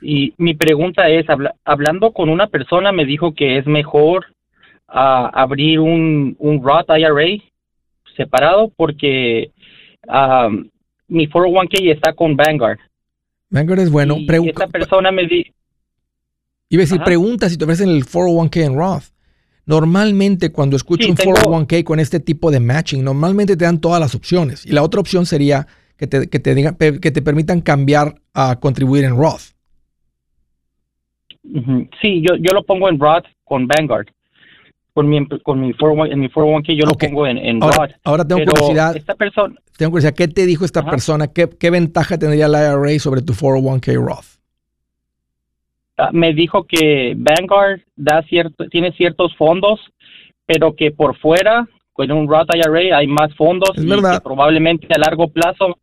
Y 0.00 0.34
mi 0.38 0.54
pregunta 0.54 1.08
es, 1.08 1.26
hablando 1.64 2.12
con 2.12 2.28
una 2.28 2.46
persona 2.46 2.92
me 2.92 3.04
dijo 3.04 3.34
que 3.34 3.58
es 3.58 3.66
mejor 3.66 4.26
ah, 4.88 5.30
abrir 5.32 5.80
un, 5.80 6.36
un 6.38 6.62
Roth 6.62 6.88
IRA 6.88 7.42
separado 8.16 8.72
porque 8.76 9.50
um, 10.08 10.68
mi 11.08 11.28
401k 11.28 11.92
está 11.92 12.12
con 12.12 12.36
Vanguard. 12.36 12.78
Vanguard 13.50 13.80
es 13.80 13.90
bueno. 13.90 14.16
Y 14.18 14.48
esta 14.48 14.68
persona 14.68 15.10
me 15.10 15.26
dijo... 15.26 15.50
Iba 16.68 16.82
a 16.82 16.84
decir, 16.84 17.02
pregunta 17.02 17.48
si 17.48 17.58
te 17.58 17.64
ofrecen 17.64 17.88
el 17.88 18.04
401k 18.04 18.64
en 18.64 18.76
Roth. 18.76 19.04
Normalmente 19.66 20.52
cuando 20.52 20.76
escucho 20.76 21.08
un 21.08 21.16
401k 21.16 21.84
con 21.84 22.00
este 22.00 22.20
tipo 22.20 22.50
de 22.50 22.60
matching, 22.60 23.04
normalmente 23.04 23.56
te 23.56 23.64
dan 23.64 23.80
todas 23.80 24.00
las 24.00 24.14
opciones. 24.14 24.64
Y 24.64 24.70
la 24.70 24.82
otra 24.82 25.00
opción 25.00 25.26
sería 25.26 25.66
que 26.00 26.06
te, 26.06 26.30
que 26.30 26.40
te, 26.40 26.54
digan, 26.54 26.76
que 26.76 27.10
te 27.10 27.20
permitan 27.20 27.60
cambiar 27.60 28.14
a 28.32 28.58
contribuir 28.58 29.04
en 29.04 29.18
Roth. 29.18 29.52
Sí, 32.00 32.22
yo, 32.26 32.36
yo 32.36 32.54
lo 32.54 32.62
pongo 32.62 32.88
en 32.88 32.98
Roth 32.98 33.26
con 33.44 33.66
Vanguard 33.66 34.06
con 34.94 35.10
mi, 35.10 35.26
con 35.26 35.60
mi 35.60 35.74
401, 35.74 36.06
en 36.06 36.20
mi 36.20 36.28
401k 36.28 36.74
yo 36.74 36.86
lo 36.86 36.94
pongo 36.94 37.26
en, 37.26 37.36
en 37.36 37.62
ahora, 37.62 37.94
ahora 38.02 38.24
tengo 38.26 38.44
curiosidad. 38.46 38.96
Esta 38.96 39.14
persona, 39.14 39.54
tengo 39.76 39.92
curiosidad, 39.92 40.14
¿qué 40.16 40.28
te 40.28 40.46
dijo 40.46 40.64
esta 40.64 40.86
persona? 40.86 41.28
¿Qué, 41.28 41.50
¿Qué, 41.50 41.68
ventaja 41.68 42.16
tendría 42.16 42.48
la 42.48 42.72
IRA 42.72 42.98
sobre 42.98 43.20
tu 43.20 43.34
401k 43.34 43.94
Roth? 43.96 44.40
Ah, 45.98 46.08
me 46.12 46.32
dijo 46.32 46.64
que 46.64 47.14
Vanguard 47.14 47.82
da 47.94 48.22
cierto, 48.22 48.68
tiene 48.68 48.92
ciertos 48.92 49.36
fondos, 49.36 49.80
pero 50.46 50.74
que 50.74 50.92
por 50.92 51.18
fuera, 51.18 51.68
con 51.92 52.10
un 52.10 52.26
Roth 52.26 52.48
IRA 52.54 52.96
hay 52.96 53.06
más 53.06 53.34
fondos 53.36 53.72
y 53.76 53.86
que 53.86 54.20
probablemente 54.24 54.88
a 54.94 54.98
largo 54.98 55.28
plazo 55.28 55.76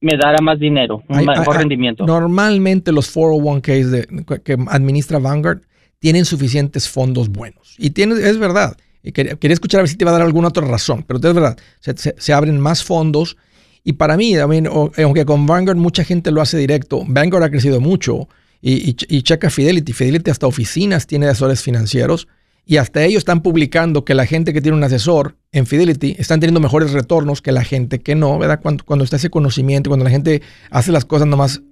me 0.00 0.16
dará 0.16 0.38
más 0.42 0.58
dinero, 0.58 1.02
un 1.08 1.24
mejor 1.24 1.56
rendimiento. 1.58 2.06
Normalmente 2.06 2.90
los 2.92 3.14
401ks 3.14 3.84
de, 3.84 4.40
que 4.42 4.56
administra 4.68 5.18
Vanguard 5.18 5.60
tienen 5.98 6.24
suficientes 6.24 6.88
fondos 6.88 7.28
buenos. 7.28 7.74
Y 7.78 7.90
tiene, 7.90 8.14
es 8.14 8.38
verdad. 8.38 8.76
Y 9.02 9.12
quería, 9.12 9.36
escuchar 9.42 9.80
a 9.80 9.82
ver 9.82 9.88
si 9.88 9.96
te 9.96 10.04
va 10.04 10.10
a 10.10 10.14
dar 10.14 10.22
alguna 10.22 10.48
otra 10.48 10.66
razón, 10.66 11.04
pero 11.06 11.18
es 11.18 11.34
verdad. 11.34 11.58
Se, 11.80 12.32
abren 12.32 12.58
más 12.58 12.82
fondos. 12.82 13.36
Y 13.84 13.94
para 13.94 14.16
mí, 14.16 14.34
aunque 14.36 15.24
con 15.24 15.46
Vanguard 15.46 15.76
mucha 15.76 16.04
gente 16.04 16.30
lo 16.30 16.40
hace 16.40 16.58
directo, 16.58 17.04
Vanguard 17.06 17.44
ha 17.44 17.50
crecido 17.50 17.80
mucho 17.80 18.28
y, 18.62 18.94
checa 18.94 19.50
Fidelity. 19.50 19.92
Fidelity 19.92 20.30
hasta 20.30 20.46
oficinas 20.46 21.06
tiene 21.06 21.26
asesores 21.26 21.62
financieros 21.62 22.28
y 22.64 22.76
hasta 22.76 23.04
ellos 23.04 23.18
están 23.18 23.42
publicando 23.42 24.04
que 24.04 24.14
la 24.14 24.26
gente 24.26 24.52
que 24.52 24.60
tiene 24.60 24.76
un 24.76 24.84
asesor 24.84 25.36
en 25.52 25.66
Fidelity 25.66 26.16
están 26.18 26.40
teniendo 26.40 26.60
mejores 26.60 26.92
retornos 26.92 27.42
que 27.42 27.52
la 27.52 27.64
gente 27.64 28.00
que 28.00 28.14
no, 28.14 28.38
¿verdad? 28.38 28.60
Cuando, 28.62 28.84
cuando 28.84 29.04
está 29.04 29.16
ese 29.16 29.30
conocimiento, 29.30 29.90
cuando 29.90 30.04
la 30.04 30.10
gente 30.10 30.42
hace 30.70 30.92
las 30.92 31.04
cosas 31.04 31.26
nomás, 31.26 31.62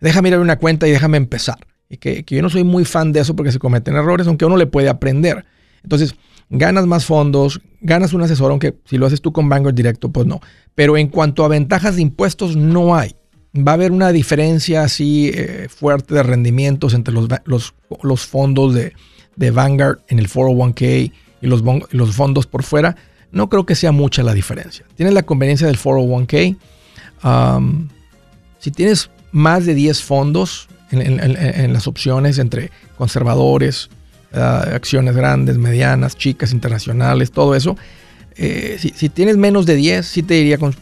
déjame 0.00 0.28
ir 0.28 0.34
a 0.34 0.40
una 0.40 0.58
cuenta 0.58 0.86
y 0.86 0.90
déjame 0.90 1.16
empezar 1.16 1.58
que, 1.98 2.24
yo 2.26 2.42
no 2.42 2.50
soy 2.50 2.64
muy 2.64 2.84
fan 2.84 3.12
de 3.12 3.20
eso 3.20 3.36
porque 3.36 3.52
se 3.52 3.58
cometen 3.58 3.94
errores, 3.94 4.26
aunque 4.26 4.44
uno 4.44 4.56
le 4.56 4.66
puede 4.66 4.88
aprender. 4.88 5.44
Entonces, 5.82 6.14
ganas 6.50 6.86
más 6.86 7.04
fondos, 7.04 7.60
ganas 7.80 8.12
un 8.12 8.22
asesor, 8.22 8.50
aunque 8.50 8.74
si 8.84 8.98
lo 8.98 9.06
haces 9.06 9.20
tú 9.20 9.32
con 9.32 9.48
Vanguard 9.48 9.74
directo, 9.74 10.10
pues 10.10 10.26
no. 10.26 10.40
Pero 10.74 10.96
en 10.96 11.08
cuanto 11.08 11.44
a 11.44 11.48
ventajas 11.48 11.96
de 11.96 12.02
impuestos, 12.02 12.56
no 12.56 12.96
hay. 12.96 13.16
Va 13.56 13.72
a 13.72 13.74
haber 13.74 13.92
una 13.92 14.10
diferencia 14.10 14.82
así 14.82 15.30
eh, 15.32 15.68
fuerte 15.68 16.14
de 16.14 16.22
rendimientos 16.22 16.92
entre 16.92 17.14
los, 17.14 17.28
los, 17.44 18.26
fondos 18.26 18.74
de, 18.74 18.94
de, 19.36 19.50
Vanguard 19.50 19.98
en 20.08 20.18
el 20.18 20.28
401k 20.28 21.12
y 21.40 21.46
los, 21.46 22.16
fondos 22.16 22.46
por 22.46 22.62
fuera. 22.62 22.96
No 23.32 23.48
creo 23.48 23.66
que 23.66 23.74
sea 23.74 23.92
mucha 23.92 24.22
la 24.22 24.34
diferencia. 24.34 24.84
Tienes 24.96 25.14
la 25.14 25.22
conveniencia 25.22 25.66
del 25.66 25.78
401k. 25.78 26.56
si 28.58 28.70
tienes 28.70 29.10
más 29.32 29.66
de 29.66 29.74
10 29.74 30.02
fondos, 30.02 30.68
en, 30.90 31.72
las 31.72 31.86
opciones 31.86 32.38
entre 32.38 32.70
conservadores, 32.96 33.88
ah, 34.32 34.64
acciones 34.74 35.16
grandes, 35.16 35.58
medianas, 35.58 36.16
chicas, 36.16 36.52
internacionales, 36.52 37.32
todo 37.32 37.54
eso. 37.54 37.76
Eh, 38.36 38.78
si, 38.80 39.08
tienes 39.08 39.36
menos 39.36 39.64
de 39.64 39.76
10, 39.76 40.04
sí 40.04 40.22
te 40.22 40.34
diría, 40.34 40.58
con, 40.58 40.74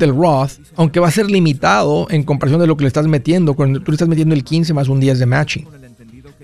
el 0.00 0.14
Roth, 0.14 0.52
aunque 0.76 0.98
va 0.98 1.08
a 1.08 1.10
ser 1.10 1.30
limitado 1.30 2.06
en 2.10 2.22
comparación 2.22 2.60
de 2.60 2.66
lo 2.66 2.76
que 2.76 2.84
le 2.84 2.88
estás 2.88 3.06
metiendo. 3.06 3.54
Cuando 3.54 3.80
tú 3.80 3.90
le 3.90 3.96
estás 3.96 4.08
metiendo 4.08 4.34
el 4.34 4.44
15 4.44 4.72
más 4.72 4.88
un 4.88 4.98
10 5.00 5.18
de 5.18 5.26
matching. 5.26 5.66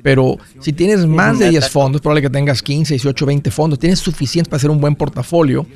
Pero 0.07 0.39
si 0.61 0.73
tienes 0.73 1.05
más 1.05 1.41
de 1.41 1.51
10 1.51 1.69
fondos, 1.69 2.01
probable 2.01 2.23
que 2.23 2.31
tengas 2.31 2.63
15, 2.63 2.95
18, 2.95 3.27
20 3.27 3.51
fondos, 3.51 3.79
tienes 3.79 3.99
suficiente 3.99 4.49
para 4.49 4.59
hacer 4.59 4.71
un 4.71 4.81
buen 4.81 4.95
portafolio. 4.95 5.67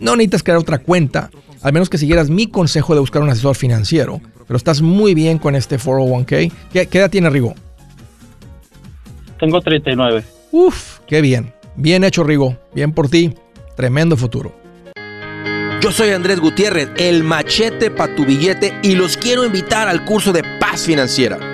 No 0.00 0.16
necesitas 0.16 0.42
crear 0.42 0.58
otra 0.58 0.78
cuenta, 0.78 1.30
al 1.60 1.72
menos 1.74 1.90
que 1.90 1.98
siguieras 1.98 2.30
mi 2.30 2.46
consejo 2.46 2.94
de 2.94 3.00
buscar 3.00 3.20
un 3.20 3.28
asesor 3.28 3.56
financiero 3.56 4.22
pero 4.46 4.56
estás 4.56 4.82
muy 4.82 5.14
bien 5.14 5.38
con 5.38 5.54
este 5.54 5.78
401k. 5.78 6.52
¿Qué, 6.72 6.98
edad 6.98 7.10
tiene 7.10 7.30
Rigo? 7.30 7.54
Tengo 9.38 9.60
39. 9.60 10.24
Uf, 10.52 11.00
qué 11.06 11.20
bien. 11.20 11.52
Bien 11.76 12.04
hecho, 12.04 12.24
Rigo. 12.24 12.56
Bien 12.74 12.92
por 12.92 13.08
ti. 13.08 13.34
Tremendo 13.76 14.16
futuro. 14.16 14.54
Yo 15.80 15.92
soy 15.92 16.10
Andrés 16.10 16.40
Gutiérrez, 16.40 16.88
el 16.96 17.24
machete 17.24 17.90
para 17.90 18.14
tu 18.14 18.24
billete, 18.24 18.72
y 18.82 18.94
los 18.94 19.18
quiero 19.18 19.44
invitar 19.44 19.86
al 19.86 20.04
curso 20.04 20.32
de 20.32 20.42
paz 20.58 20.82
financiera. 20.82 21.53